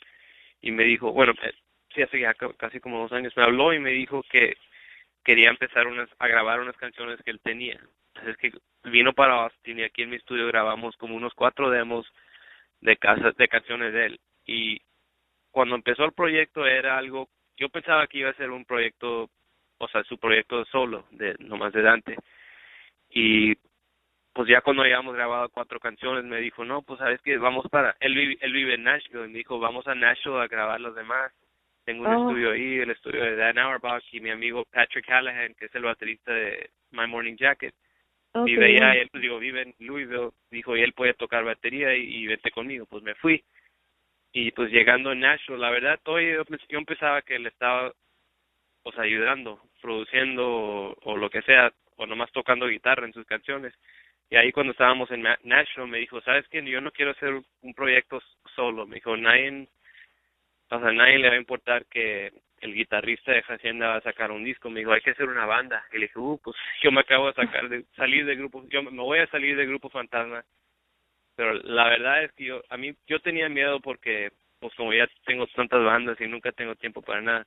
y 0.62 0.70
me 0.70 0.84
dijo, 0.84 1.12
bueno, 1.12 1.34
eh, 1.42 1.52
sí, 1.94 2.00
hace 2.00 2.20
ya 2.20 2.32
casi 2.34 2.80
como 2.80 3.00
dos 3.00 3.12
años, 3.12 3.36
me 3.36 3.42
habló 3.42 3.74
y 3.74 3.80
me 3.80 3.90
dijo 3.90 4.22
que 4.30 4.56
quería 5.22 5.50
empezar 5.50 5.86
unas, 5.86 6.08
a 6.18 6.28
grabar 6.28 6.60
unas 6.60 6.76
canciones 6.76 7.20
que 7.22 7.32
él 7.32 7.40
tenía. 7.40 7.78
Entonces 8.14 8.36
que 8.38 8.52
vino 8.88 9.12
para 9.12 9.42
Austin 9.42 9.80
y 9.80 9.82
aquí 9.82 10.02
en 10.02 10.10
mi 10.10 10.16
estudio 10.16 10.46
grabamos 10.46 10.96
como 10.96 11.16
unos 11.16 11.34
cuatro 11.34 11.68
demos 11.70 12.06
de 12.80 12.96
casas 12.96 13.36
de 13.36 13.48
canciones 13.48 13.92
de 13.92 14.06
él 14.06 14.20
y 14.46 14.80
cuando 15.50 15.76
empezó 15.76 16.04
el 16.04 16.12
proyecto 16.12 16.66
era 16.66 16.98
algo, 16.98 17.28
yo 17.56 17.68
pensaba 17.68 18.06
que 18.06 18.18
iba 18.18 18.30
a 18.30 18.34
ser 18.34 18.50
un 18.50 18.64
proyecto, 18.64 19.30
o 19.84 19.88
sea, 19.88 20.02
su 20.04 20.18
proyecto 20.18 20.64
solo, 20.66 21.06
de 21.10 21.34
nomás 21.38 21.72
de 21.72 21.82
Dante. 21.82 22.16
Y 23.10 23.54
pues 24.32 24.48
ya 24.48 24.60
cuando 24.60 24.82
habíamos 24.82 25.14
grabado 25.14 25.48
cuatro 25.50 25.78
canciones 25.78 26.24
me 26.24 26.40
dijo, 26.40 26.64
no, 26.64 26.82
pues 26.82 26.98
sabes 26.98 27.20
que 27.22 27.36
vamos 27.38 27.66
para, 27.70 27.96
él 28.00 28.14
vive, 28.14 28.36
él 28.40 28.52
vive 28.52 28.74
en 28.74 28.84
Nashville, 28.84 29.26
y 29.26 29.28
me 29.28 29.38
dijo, 29.38 29.58
vamos 29.58 29.86
a 29.86 29.94
Nashville 29.94 30.40
a 30.40 30.48
grabar 30.48 30.80
los 30.80 30.94
demás. 30.94 31.32
Tengo 31.84 32.08
un 32.08 32.14
oh. 32.14 32.28
estudio 32.28 32.50
ahí, 32.52 32.78
el 32.78 32.90
estudio 32.90 33.22
de 33.22 33.36
Dan 33.36 33.58
Auerbach 33.58 34.02
y 34.12 34.20
mi 34.20 34.30
amigo 34.30 34.64
Patrick 34.72 35.06
Callahan, 35.06 35.54
que 35.54 35.66
es 35.66 35.74
el 35.74 35.82
baterista 35.82 36.32
de 36.32 36.70
My 36.90 37.06
Morning 37.06 37.36
Jacket. 37.36 37.74
Vive 38.44 38.66
allá, 38.66 38.94
él, 38.94 39.08
digo, 39.12 39.38
vive 39.38 39.62
en 39.62 39.74
Louisville, 39.78 40.30
dijo, 40.50 40.76
y 40.76 40.82
él 40.82 40.92
puede 40.92 41.14
tocar 41.14 41.44
batería 41.44 41.94
y, 41.94 42.02
y 42.02 42.26
vete 42.26 42.50
conmigo. 42.50 42.84
Pues 42.86 43.04
me 43.04 43.14
fui 43.14 43.44
y 44.36 44.50
pues 44.50 44.70
llegando 44.72 45.10
a 45.10 45.14
Nashville, 45.14 45.60
la 45.60 45.70
verdad, 45.70 46.00
todo 46.02 46.20
yo, 46.20 46.42
yo 46.68 46.78
empezaba 46.78 47.22
que 47.22 47.38
le 47.38 47.50
estaba 47.50 47.92
pues 48.84 48.96
ayudando, 48.98 49.60
produciendo 49.82 50.96
o, 51.02 51.16
lo 51.16 51.30
que 51.30 51.42
sea, 51.42 51.72
o 51.96 52.06
nomás 52.06 52.30
tocando 52.30 52.68
guitarra 52.68 53.06
en 53.06 53.12
sus 53.12 53.26
canciones. 53.26 53.74
Y 54.30 54.36
ahí 54.36 54.52
cuando 54.52 54.72
estábamos 54.72 55.10
en 55.10 55.22
Nashville 55.22 55.90
me 55.90 55.98
dijo, 55.98 56.20
¿sabes 56.20 56.46
qué? 56.48 56.62
Yo 56.64 56.80
no 56.80 56.92
quiero 56.92 57.10
hacer 57.10 57.42
un 57.62 57.74
proyecto 57.74 58.22
solo. 58.54 58.86
Me 58.86 58.96
dijo, 58.96 59.16
nadie, 59.16 59.66
o 60.70 60.78
sea, 60.78 60.92
nadie 60.92 61.18
le 61.18 61.28
va 61.28 61.34
a 61.34 61.38
importar 61.38 61.86
que 61.86 62.32
el 62.60 62.74
guitarrista 62.74 63.32
de 63.32 63.42
Hacienda 63.42 63.88
va 63.88 63.96
a 63.96 64.02
sacar 64.02 64.30
un 64.30 64.44
disco. 64.44 64.70
Me 64.70 64.80
dijo, 64.80 64.92
hay 64.92 65.00
que 65.00 65.10
hacer 65.10 65.28
una 65.28 65.46
banda. 65.46 65.84
Y 65.92 65.96
le 65.96 66.06
dije, 66.06 66.18
uh, 66.18 66.38
pues 66.42 66.56
yo 66.82 66.92
me 66.92 67.00
acabo 67.00 67.26
de 67.28 67.34
sacar 67.34 67.68
de, 67.68 67.84
salir 67.96 68.24
del 68.26 68.38
grupo, 68.38 68.64
yo 68.68 68.82
me 68.82 69.02
voy 69.02 69.18
a 69.18 69.26
salir 69.28 69.56
del 69.56 69.68
grupo 69.68 69.88
Fantasma 69.88 70.44
pero 71.36 71.54
la 71.54 71.84
verdad 71.88 72.24
es 72.24 72.32
que 72.32 72.44
yo 72.44 72.62
a 72.68 72.76
mí 72.76 72.94
yo 73.06 73.20
tenía 73.20 73.48
miedo 73.48 73.80
porque 73.80 74.30
pues 74.60 74.74
como 74.76 74.92
ya 74.92 75.06
tengo 75.26 75.46
tantas 75.48 75.82
bandas 75.84 76.20
y 76.20 76.26
nunca 76.26 76.52
tengo 76.52 76.74
tiempo 76.76 77.02
para 77.02 77.20
nada 77.20 77.46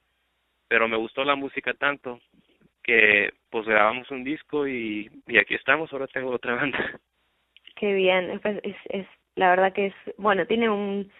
pero 0.67 0.87
me 0.87 0.97
gustó 0.97 1.23
la 1.23 1.35
música 1.35 1.73
tanto 1.73 2.19
que 2.83 3.33
pues 3.49 3.65
grabamos 3.65 4.09
un 4.11 4.23
disco 4.23 4.67
y, 4.67 5.09
y 5.27 5.37
aquí 5.37 5.55
estamos 5.55 5.91
ahora 5.91 6.07
tengo 6.07 6.31
otra 6.31 6.55
banda. 6.55 6.99
Qué 7.75 7.93
bien 7.93 8.39
pues 8.41 8.59
es, 8.63 8.75
es 8.89 9.07
la 9.35 9.49
verdad 9.49 9.73
que 9.73 9.87
es 9.87 9.93
bueno 10.17 10.45
tiene 10.47 10.69
un 10.69 11.11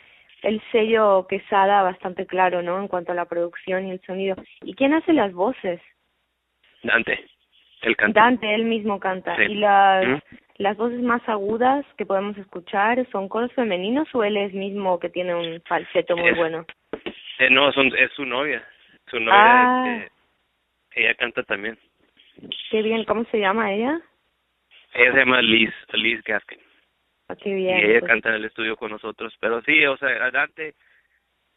el 0.43 0.61
sello 0.71 1.27
Quesada 1.27 1.83
bastante 1.83 2.25
claro 2.25 2.61
no 2.61 2.79
en 2.79 2.87
cuanto 2.87 3.11
a 3.11 3.15
la 3.15 3.25
producción 3.25 3.87
y 3.87 3.91
el 3.91 4.01
sonido. 4.01 4.35
Y 4.63 4.73
quién 4.75 4.93
hace 4.93 5.13
las 5.13 5.33
voces 5.33 5.81
Dante 6.83 7.25
él 7.81 7.95
canta 7.95 8.21
Dante 8.21 8.55
él 8.55 8.63
mismo 8.63 8.99
canta. 8.99 9.35
Y 9.43 9.55
las 9.55 10.23
las 10.57 10.75
voces 10.77 11.01
más 11.01 11.21
agudas 11.29 11.85
que 11.97 12.05
podemos 12.05 12.35
escuchar 12.37 13.05
son 13.11 13.29
coros 13.29 13.53
femeninos 13.53 14.07
o 14.15 14.23
él 14.23 14.37
es 14.37 14.53
mismo 14.53 14.99
que 14.99 15.09
tiene 15.09 15.35
un 15.35 15.61
falseto 15.67 16.17
muy 16.17 16.31
bueno 16.31 16.65
eh, 17.39 17.49
no 17.51 17.71
son 17.73 17.87
es 17.95 18.11
su 18.13 18.25
novia 18.25 18.65
su 19.09 19.19
novia 19.19 19.33
ah. 19.35 19.97
este, 19.97 20.11
ella 21.01 21.15
canta 21.15 21.43
también. 21.43 21.77
Qué 22.69 22.81
bien 22.81 23.03
cómo 23.05 23.23
se 23.25 23.39
llama 23.39 23.73
ella 23.73 23.99
ella 24.93 25.11
se 25.11 25.19
llama 25.19 25.41
Liz 25.41 25.73
Liz 25.93 26.23
Gaskin. 26.23 26.59
Ah, 27.27 27.35
qué 27.35 27.53
bien 27.53 27.79
y 27.79 27.83
ella 27.83 27.99
pues. 27.99 28.11
canta 28.11 28.29
en 28.29 28.35
el 28.35 28.45
estudio 28.45 28.75
con 28.77 28.91
nosotros. 28.91 29.35
Pero 29.39 29.61
sí 29.61 29.85
o 29.85 29.97
sea 29.97 30.31
Dante 30.31 30.75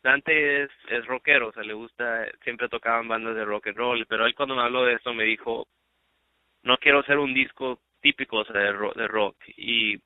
Dante 0.02 0.62
es, 0.62 0.70
es 0.88 1.04
rockero, 1.06 1.48
o 1.48 1.52
sea, 1.52 1.62
le 1.62 1.74
gusta, 1.74 2.26
siempre 2.42 2.70
tocaban 2.70 3.06
bandas 3.06 3.34
de 3.34 3.44
rock 3.44 3.66
and 3.66 3.76
roll, 3.76 4.06
pero 4.06 4.24
él 4.24 4.34
cuando 4.34 4.56
me 4.56 4.62
habló 4.62 4.84
de 4.84 4.94
esto 4.94 5.12
me 5.12 5.24
dijo, 5.24 5.68
no 6.62 6.78
quiero 6.78 7.00
hacer 7.00 7.18
un 7.18 7.34
disco 7.34 7.80
típicos 8.00 8.48
de 8.48 8.72
rock, 8.72 8.96
de 8.96 9.08
rock 9.08 9.36
y 9.56 9.98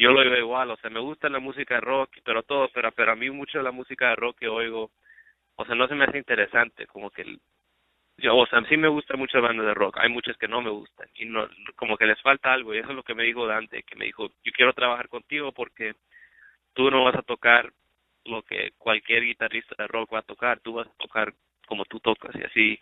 yo 0.00 0.10
lo 0.10 0.28
veo 0.28 0.36
igual, 0.36 0.72
o 0.72 0.76
sea, 0.78 0.90
me 0.90 0.98
gusta 0.98 1.28
la 1.28 1.38
música 1.38 1.80
rock, 1.80 2.10
pero 2.24 2.42
todo, 2.42 2.68
pero, 2.74 2.90
pero 2.90 3.12
a 3.12 3.16
mí 3.16 3.30
mucho 3.30 3.62
la 3.62 3.70
música 3.70 4.10
de 4.10 4.16
rock 4.16 4.38
que 4.40 4.48
oigo, 4.48 4.90
o 5.58 5.64
sea, 5.64 5.74
no 5.74 5.88
se 5.88 5.94
me 5.96 6.04
hace 6.04 6.18
interesante, 6.18 6.86
como 6.86 7.10
que, 7.10 7.24
yo, 8.16 8.36
o 8.36 8.46
sea, 8.46 8.62
sí 8.68 8.76
me 8.76 8.88
gusta 8.88 9.16
mucho 9.16 9.38
la 9.38 9.48
banda 9.48 9.64
de 9.64 9.74
rock, 9.74 9.98
hay 9.98 10.08
muchas 10.08 10.36
que 10.36 10.46
no 10.46 10.62
me 10.62 10.70
gustan, 10.70 11.08
y 11.16 11.24
no, 11.24 11.48
como 11.74 11.96
que 11.96 12.06
les 12.06 12.20
falta 12.22 12.52
algo, 12.52 12.72
y 12.74 12.78
eso 12.78 12.90
es 12.90 12.94
lo 12.94 13.02
que 13.02 13.14
me 13.14 13.24
dijo 13.24 13.46
Dante, 13.46 13.82
que 13.82 13.96
me 13.96 14.04
dijo, 14.04 14.28
yo 14.44 14.52
quiero 14.52 14.72
trabajar 14.72 15.08
contigo 15.08 15.50
porque 15.50 15.94
tú 16.74 16.90
no 16.92 17.02
vas 17.04 17.16
a 17.16 17.22
tocar 17.22 17.72
lo 18.24 18.42
que 18.42 18.70
cualquier 18.78 19.24
guitarrista 19.24 19.74
de 19.76 19.88
rock 19.88 20.14
va 20.14 20.20
a 20.20 20.22
tocar, 20.22 20.60
tú 20.60 20.74
vas 20.74 20.86
a 20.86 20.96
tocar 20.96 21.32
como 21.66 21.84
tú 21.86 21.98
tocas, 21.98 22.34
y 22.36 22.44
así, 22.44 22.80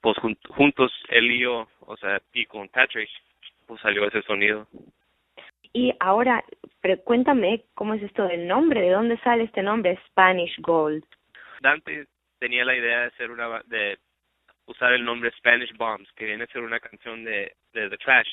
pues 0.00 0.16
juntos, 0.48 0.90
él 1.08 1.30
y 1.32 1.40
yo, 1.40 1.68
o 1.80 1.96
sea, 1.98 2.22
y 2.32 2.46
con 2.46 2.68
Patrick, 2.68 3.10
pues, 3.66 3.78
salió 3.82 4.06
ese 4.06 4.22
sonido. 4.22 4.66
Y 5.74 5.92
ahora, 6.00 6.42
pero 6.80 6.98
cuéntame 7.02 7.64
cómo 7.74 7.92
es 7.92 8.02
esto 8.02 8.24
del 8.24 8.48
nombre, 8.48 8.80
¿de 8.80 8.90
dónde 8.90 9.18
sale 9.18 9.44
este 9.44 9.62
nombre 9.62 9.98
Spanish 10.06 10.58
Gold? 10.60 11.04
Dante 11.60 12.06
tenía 12.38 12.64
la 12.64 12.74
idea 12.74 13.00
de 13.00 13.06
hacer 13.06 13.30
una 13.30 13.60
de 13.66 13.98
usar 14.66 14.92
el 14.92 15.04
nombre 15.04 15.30
Spanish 15.32 15.72
Bombs, 15.76 16.10
que 16.12 16.26
viene 16.26 16.44
a 16.44 16.48
ser 16.48 16.62
una 16.62 16.80
canción 16.80 17.24
de, 17.24 17.54
de 17.72 17.90
The 17.90 17.98
Clash. 17.98 18.28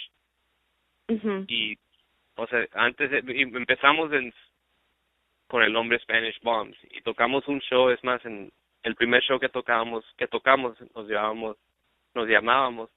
Y 1.47 1.77
o 2.35 2.47
sea, 2.47 2.67
antes 2.73 3.11
empezamos 3.11 4.11
en, 4.13 4.33
con 5.47 5.63
el 5.63 5.73
nombre 5.73 5.99
Spanish 5.99 6.39
Bombs 6.41 6.77
y 6.91 7.01
tocamos 7.01 7.47
un 7.47 7.59
show, 7.61 7.89
es 7.89 8.03
más 8.03 8.23
en 8.25 8.51
el 8.83 8.95
primer 8.95 9.23
show 9.23 9.39
que 9.39 9.49
tocamos, 9.49 10.05
que 10.17 10.27
tocamos 10.27 10.77
nos 10.95 11.07
llamábamos 11.07 11.57
nos 12.13 12.27
llamábamos 12.27 12.89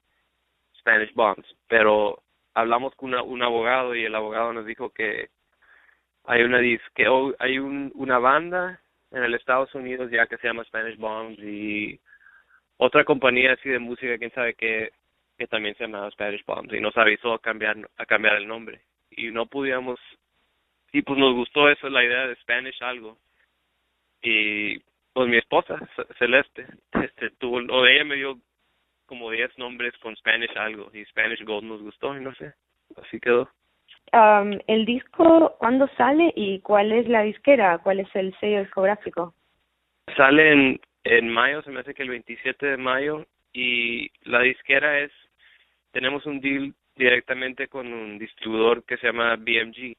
Spanish 0.79 1.13
Bombs, 1.13 1.45
pero 1.67 2.21
hablamos 2.53 2.95
con 2.95 3.13
un 3.13 3.43
abogado 3.43 3.95
y 3.95 4.05
el 4.05 4.15
abogado 4.15 4.53
nos 4.53 4.65
dijo 4.65 4.91
que 4.91 5.29
hay 6.25 6.43
una 6.43 6.59
que 6.95 7.35
hay 7.39 7.59
un, 7.59 7.91
una 7.95 8.19
banda 8.19 8.81
en 9.11 9.23
el 9.23 9.33
Estados 9.33 9.73
Unidos 9.75 10.09
ya 10.11 10.27
que 10.27 10.37
se 10.37 10.47
llama 10.47 10.63
Spanish 10.65 10.97
Bombs 10.97 11.39
y 11.39 11.99
otra 12.77 13.03
compañía 13.03 13.53
así 13.53 13.69
de 13.69 13.79
música 13.79 14.17
quién 14.17 14.31
sabe 14.31 14.53
qué 14.55 14.91
que 15.37 15.47
también 15.47 15.75
se 15.75 15.85
llama 15.85 16.09
Spanish 16.11 16.43
Bombs 16.45 16.73
y 16.73 16.79
nos 16.79 16.95
avisó 16.97 17.33
a 17.33 17.39
cambiar 17.39 17.77
a 17.97 18.05
cambiar 18.05 18.35
el 18.35 18.47
nombre 18.47 18.81
y 19.09 19.31
no 19.31 19.45
podíamos 19.45 19.99
y 20.91 21.01
pues 21.01 21.17
nos 21.19 21.35
gustó 21.35 21.69
eso 21.69 21.89
la 21.89 22.03
idea 22.03 22.27
de 22.27 22.35
Spanish 22.37 22.81
algo 22.81 23.17
y 24.21 24.79
pues 25.13 25.27
mi 25.27 25.37
esposa 25.37 25.77
Celeste 26.17 26.65
este 26.93 27.29
tuvo 27.31 27.57
o 27.57 27.85
ella 27.85 28.05
me 28.05 28.15
dio 28.15 28.37
como 29.11 29.29
10 29.29 29.57
nombres 29.57 29.93
con 29.97 30.15
Spanish 30.15 30.55
algo 30.55 30.89
y 30.93 31.03
Spanish 31.03 31.43
Gold 31.43 31.65
nos 31.65 31.81
gustó 31.81 32.15
y 32.15 32.21
no 32.21 32.33
sé, 32.35 32.53
así 32.95 33.19
quedó. 33.19 33.51
Um, 34.13 34.59
¿El 34.67 34.85
disco 34.85 35.55
cuándo 35.57 35.87
sale 35.95 36.33
y 36.35 36.59
cuál 36.59 36.91
es 36.91 37.07
la 37.07 37.21
disquera? 37.21 37.77
¿Cuál 37.77 38.01
es 38.01 38.13
el 38.13 38.37
sello 38.39 38.59
discográfico? 38.59 39.33
Sale 40.17 40.79
en, 41.05 41.29
mayo, 41.29 41.61
se 41.61 41.71
me 41.71 41.79
hace 41.79 41.93
que 41.93 42.03
el 42.03 42.09
27 42.09 42.65
de 42.65 42.77
mayo 42.77 43.25
y 43.53 44.11
la 44.23 44.41
disquera 44.41 44.99
es, 44.99 45.11
tenemos 45.91 46.25
un 46.25 46.41
deal 46.41 46.73
directamente 46.97 47.69
con 47.69 47.91
un 47.93 48.19
distribuidor 48.19 48.83
que 48.83 48.97
se 48.97 49.07
llama 49.07 49.37
BMG. 49.37 49.95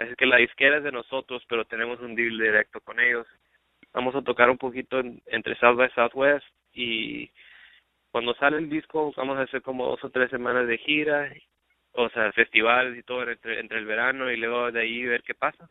Así 0.00 0.14
que 0.18 0.26
la 0.26 0.38
disquera 0.38 0.78
es 0.78 0.84
de 0.84 0.92
nosotros, 0.92 1.44
pero 1.48 1.64
tenemos 1.64 2.00
un 2.00 2.16
deal 2.16 2.38
directo 2.38 2.80
con 2.80 2.98
ellos. 2.98 3.26
Vamos 3.92 4.14
a 4.16 4.22
tocar 4.22 4.50
un 4.50 4.58
poquito 4.58 5.00
entre 5.26 5.54
South 5.56 5.76
by 5.76 5.90
Southwest 5.90 6.46
y 6.74 7.30
cuando 8.10 8.34
sale 8.34 8.58
el 8.58 8.68
disco 8.68 9.12
vamos 9.16 9.38
a 9.38 9.42
hacer 9.42 9.62
como 9.62 9.86
dos 9.86 10.02
o 10.02 10.10
tres 10.10 10.30
semanas 10.30 10.66
de 10.66 10.78
gira, 10.78 11.32
o 11.96 12.08
sea, 12.10 12.30
festivales 12.32 12.98
y 12.98 13.02
todo 13.02 13.28
entre, 13.28 13.60
entre 13.60 13.78
el 13.78 13.86
verano 13.86 14.30
y 14.30 14.36
luego 14.36 14.70
de 14.70 14.80
ahí 14.80 15.04
ver 15.04 15.22
qué 15.22 15.34
pasa. 15.34 15.68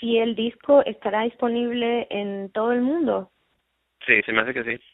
¿Y 0.00 0.18
el 0.18 0.34
disco 0.34 0.84
estará 0.84 1.22
disponible 1.22 2.06
en 2.10 2.50
todo 2.52 2.72
el 2.72 2.82
mundo? 2.82 3.30
Sí, 4.06 4.20
se 4.22 4.32
me 4.32 4.42
hace 4.42 4.54
que 4.54 4.64
sí. 4.64 4.84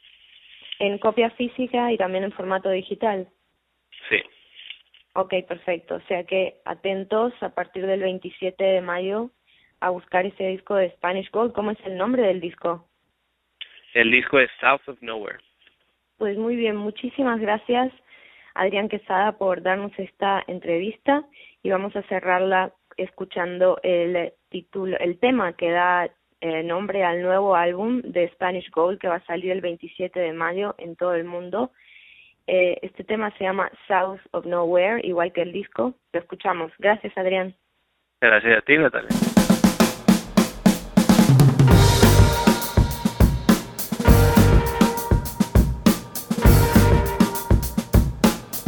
¿En 0.78 0.98
copia 0.98 1.30
física 1.30 1.92
y 1.92 1.98
también 1.98 2.24
en 2.24 2.32
formato 2.32 2.70
digital? 2.70 3.28
Sí. 4.08 4.22
Ok, 5.14 5.34
perfecto. 5.48 5.96
O 5.96 6.00
sea 6.02 6.24
que 6.24 6.56
atentos 6.64 7.32
a 7.42 7.50
partir 7.50 7.86
del 7.86 8.00
27 8.00 8.62
de 8.62 8.80
mayo 8.80 9.30
a 9.80 9.90
buscar 9.90 10.24
ese 10.26 10.46
disco 10.46 10.76
de 10.76 10.90
Spanish 10.92 11.30
Gold. 11.30 11.52
¿Cómo 11.52 11.72
es 11.72 11.78
el 11.84 11.96
nombre 11.96 12.22
del 12.22 12.40
disco? 12.40 12.86
El 13.94 14.10
disco 14.10 14.38
es 14.38 14.50
South 14.60 14.88
of 14.88 15.02
Nowhere. 15.02 15.38
Pues 16.18 16.36
muy 16.38 16.54
bien, 16.54 16.76
muchísimas 16.76 17.40
gracias 17.40 17.92
Adrián 18.60 18.90
Quesada 18.90 19.32
por 19.32 19.62
darnos 19.62 19.90
esta 19.98 20.44
entrevista 20.46 21.24
y 21.62 21.70
vamos 21.70 21.96
a 21.96 22.02
cerrarla 22.02 22.74
escuchando 22.98 23.80
el 23.82 24.34
título, 24.50 24.98
el 24.98 25.18
tema 25.18 25.54
que 25.54 25.70
da 25.70 26.10
eh, 26.42 26.62
nombre 26.62 27.02
al 27.02 27.22
nuevo 27.22 27.56
álbum 27.56 28.02
de 28.02 28.28
Spanish 28.28 28.70
Gold 28.70 28.98
que 28.98 29.08
va 29.08 29.14
a 29.14 29.24
salir 29.24 29.52
el 29.52 29.62
27 29.62 30.20
de 30.20 30.34
mayo 30.34 30.74
en 30.76 30.94
todo 30.94 31.14
el 31.14 31.24
mundo. 31.24 31.72
Eh, 32.46 32.78
este 32.82 33.02
tema 33.02 33.30
se 33.38 33.44
llama 33.44 33.70
South 33.88 34.20
of 34.32 34.44
Nowhere, 34.44 35.00
igual 35.06 35.32
que 35.32 35.40
el 35.40 35.52
disco. 35.52 35.94
Lo 36.12 36.20
escuchamos. 36.20 36.70
Gracias, 36.78 37.16
Adrián. 37.16 37.54
Gracias 38.20 38.58
a 38.58 38.60
ti, 38.60 38.76
Natalia. 38.76 39.39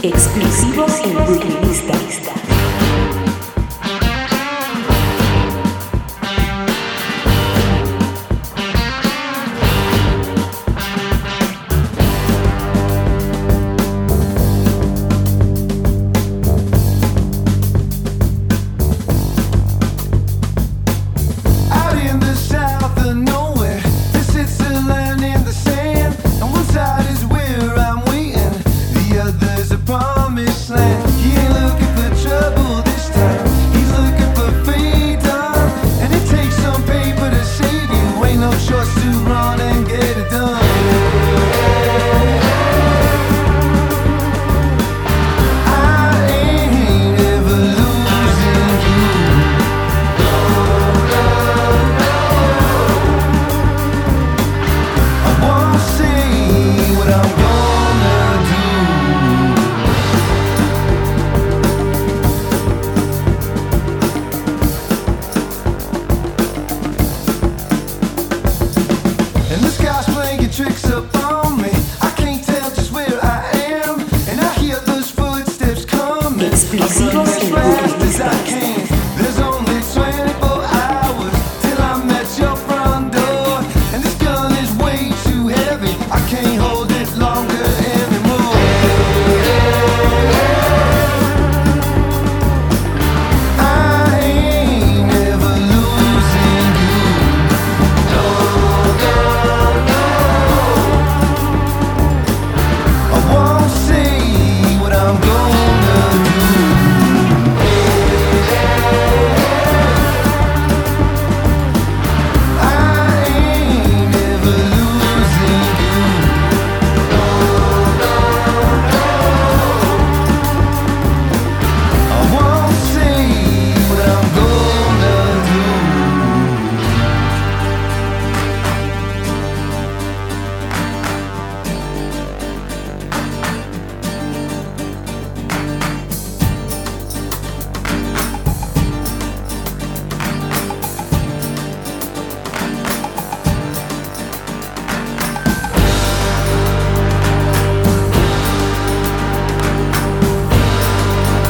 Exclusivos 0.03 0.99
en 1.05 1.15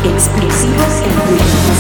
exclusivos 0.04 1.02
en 1.04 1.12
Twitter. 1.28 1.71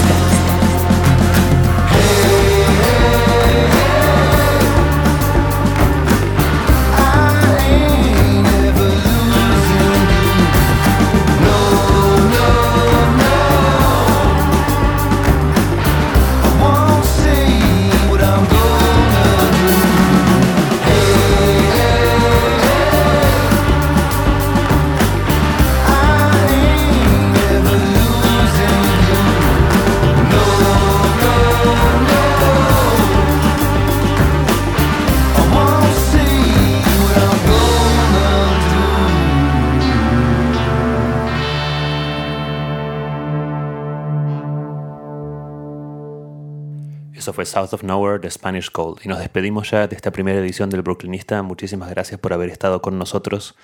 Brooklynista. 47.26 47.60
South 47.60 47.74
of 47.74 47.82
Nowhere 47.82 48.18
de 48.18 48.30
Spanish 48.30 48.70
Gold. 48.70 49.00
Y 49.04 49.08
nos 49.08 49.18
despedimos 49.18 49.70
ya 49.70 49.86
de 49.86 49.96
esta 49.96 50.10
primera 50.10 50.38
edición 50.38 50.70
del 50.70 50.82
Brooklynista. 50.82 51.42
Muchísimas 51.42 51.90
gracias 51.90 52.18
por 52.20 52.32
haber 52.32 52.50
estado 52.50 52.82
con 52.82 52.98
nosotros. 52.98 53.54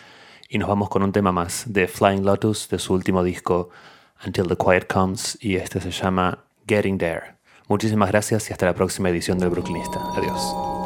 Y 0.48 0.58
nos 0.58 0.68
vamos 0.68 0.88
con 0.88 1.02
un 1.02 1.12
tema 1.12 1.32
más 1.32 1.64
de 1.66 1.88
Flying 1.88 2.24
Lotus 2.24 2.68
de 2.68 2.78
su 2.78 2.94
último 2.94 3.22
disco 3.22 3.70
Until 4.24 4.46
the 4.46 4.56
Quiet 4.56 4.86
Comes. 4.86 5.38
Y 5.40 5.56
este 5.56 5.80
se 5.80 5.90
llama 5.90 6.44
Getting 6.66 6.98
There. 6.98 7.36
Muchísimas 7.68 8.10
gracias 8.10 8.48
y 8.48 8.52
hasta 8.52 8.66
la 8.66 8.74
próxima 8.74 9.10
edición 9.10 9.38
del 9.38 9.50
Brooklynista. 9.50 10.00
Adiós. 10.16 10.77